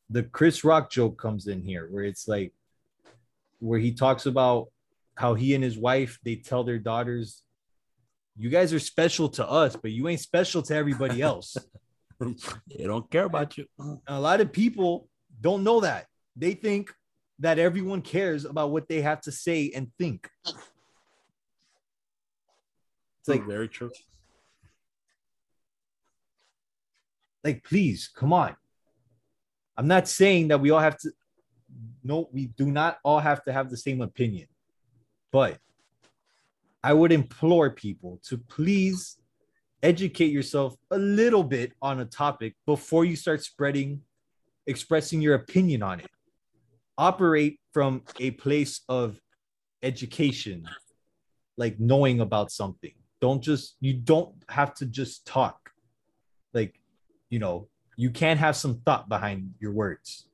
The 0.09 0.23
Chris 0.23 0.63
Rock 0.63 0.89
joke 0.89 1.17
comes 1.19 1.47
in 1.47 1.61
here 1.61 1.87
where 1.89 2.03
it's 2.03 2.27
like 2.27 2.53
where 3.59 3.79
he 3.79 3.91
talks 3.91 4.25
about 4.25 4.67
how 5.15 5.33
he 5.33 5.55
and 5.55 5.63
his 5.63 5.77
wife 5.77 6.19
they 6.23 6.35
tell 6.35 6.63
their 6.63 6.77
daughters 6.77 7.41
you 8.37 8.49
guys 8.49 8.73
are 8.73 8.79
special 8.79 9.29
to 9.29 9.47
us 9.47 9.75
but 9.75 9.91
you 9.91 10.07
ain't 10.07 10.19
special 10.19 10.61
to 10.61 10.75
everybody 10.75 11.21
else 11.21 11.57
they 12.19 12.83
don't 12.83 13.09
care 13.11 13.25
about 13.25 13.57
you. 13.57 13.65
a 14.07 14.19
lot 14.19 14.41
of 14.41 14.51
people 14.51 15.07
don't 15.41 15.63
know 15.63 15.81
that 15.81 16.05
they 16.35 16.53
think 16.53 16.93
that 17.39 17.59
everyone 17.59 18.01
cares 18.01 18.45
about 18.45 18.71
what 18.71 18.87
they 18.87 19.01
have 19.01 19.21
to 19.21 19.31
say 19.31 19.71
and 19.75 19.91
think 19.97 20.29
it's 20.43 20.53
like 23.27 23.45
very 23.45 23.67
true. 23.67 23.91
like 27.43 27.63
please 27.63 28.09
come 28.15 28.31
on 28.31 28.55
i'm 29.77 29.87
not 29.87 30.07
saying 30.07 30.47
that 30.47 30.59
we 30.59 30.71
all 30.71 30.79
have 30.79 30.97
to 30.97 31.11
no 32.03 32.29
we 32.31 32.47
do 32.57 32.71
not 32.71 32.97
all 33.03 33.19
have 33.19 33.43
to 33.43 33.51
have 33.51 33.69
the 33.69 33.77
same 33.77 34.01
opinion 34.01 34.47
but 35.31 35.57
i 36.83 36.93
would 36.93 37.11
implore 37.11 37.69
people 37.69 38.19
to 38.23 38.37
please 38.37 39.17
educate 39.83 40.31
yourself 40.31 40.75
a 40.91 40.97
little 40.97 41.43
bit 41.43 41.73
on 41.81 41.99
a 41.99 42.05
topic 42.05 42.55
before 42.65 43.05
you 43.05 43.15
start 43.15 43.43
spreading 43.43 44.01
expressing 44.67 45.21
your 45.21 45.35
opinion 45.35 45.81
on 45.81 45.99
it. 45.99 46.11
Operate 46.97 47.59
from 47.73 48.03
a 48.19 48.31
place 48.31 48.81
of 48.89 49.19
education 49.81 50.67
like 51.55 51.79
knowing 51.79 52.19
about 52.19 52.51
something. 52.51 52.93
Don't 53.21 53.41
just 53.41 53.77
you 53.79 53.93
don't 53.93 54.35
have 54.49 54.73
to 54.75 54.85
just 54.85 55.25
talk. 55.25 55.71
Like 56.53 56.79
you 57.29 57.39
know 57.39 57.67
you 57.97 58.11
can 58.11 58.37
have 58.37 58.55
some 58.55 58.79
thought 58.85 59.09
behind 59.09 59.53
your 59.59 59.73
words 59.73 60.27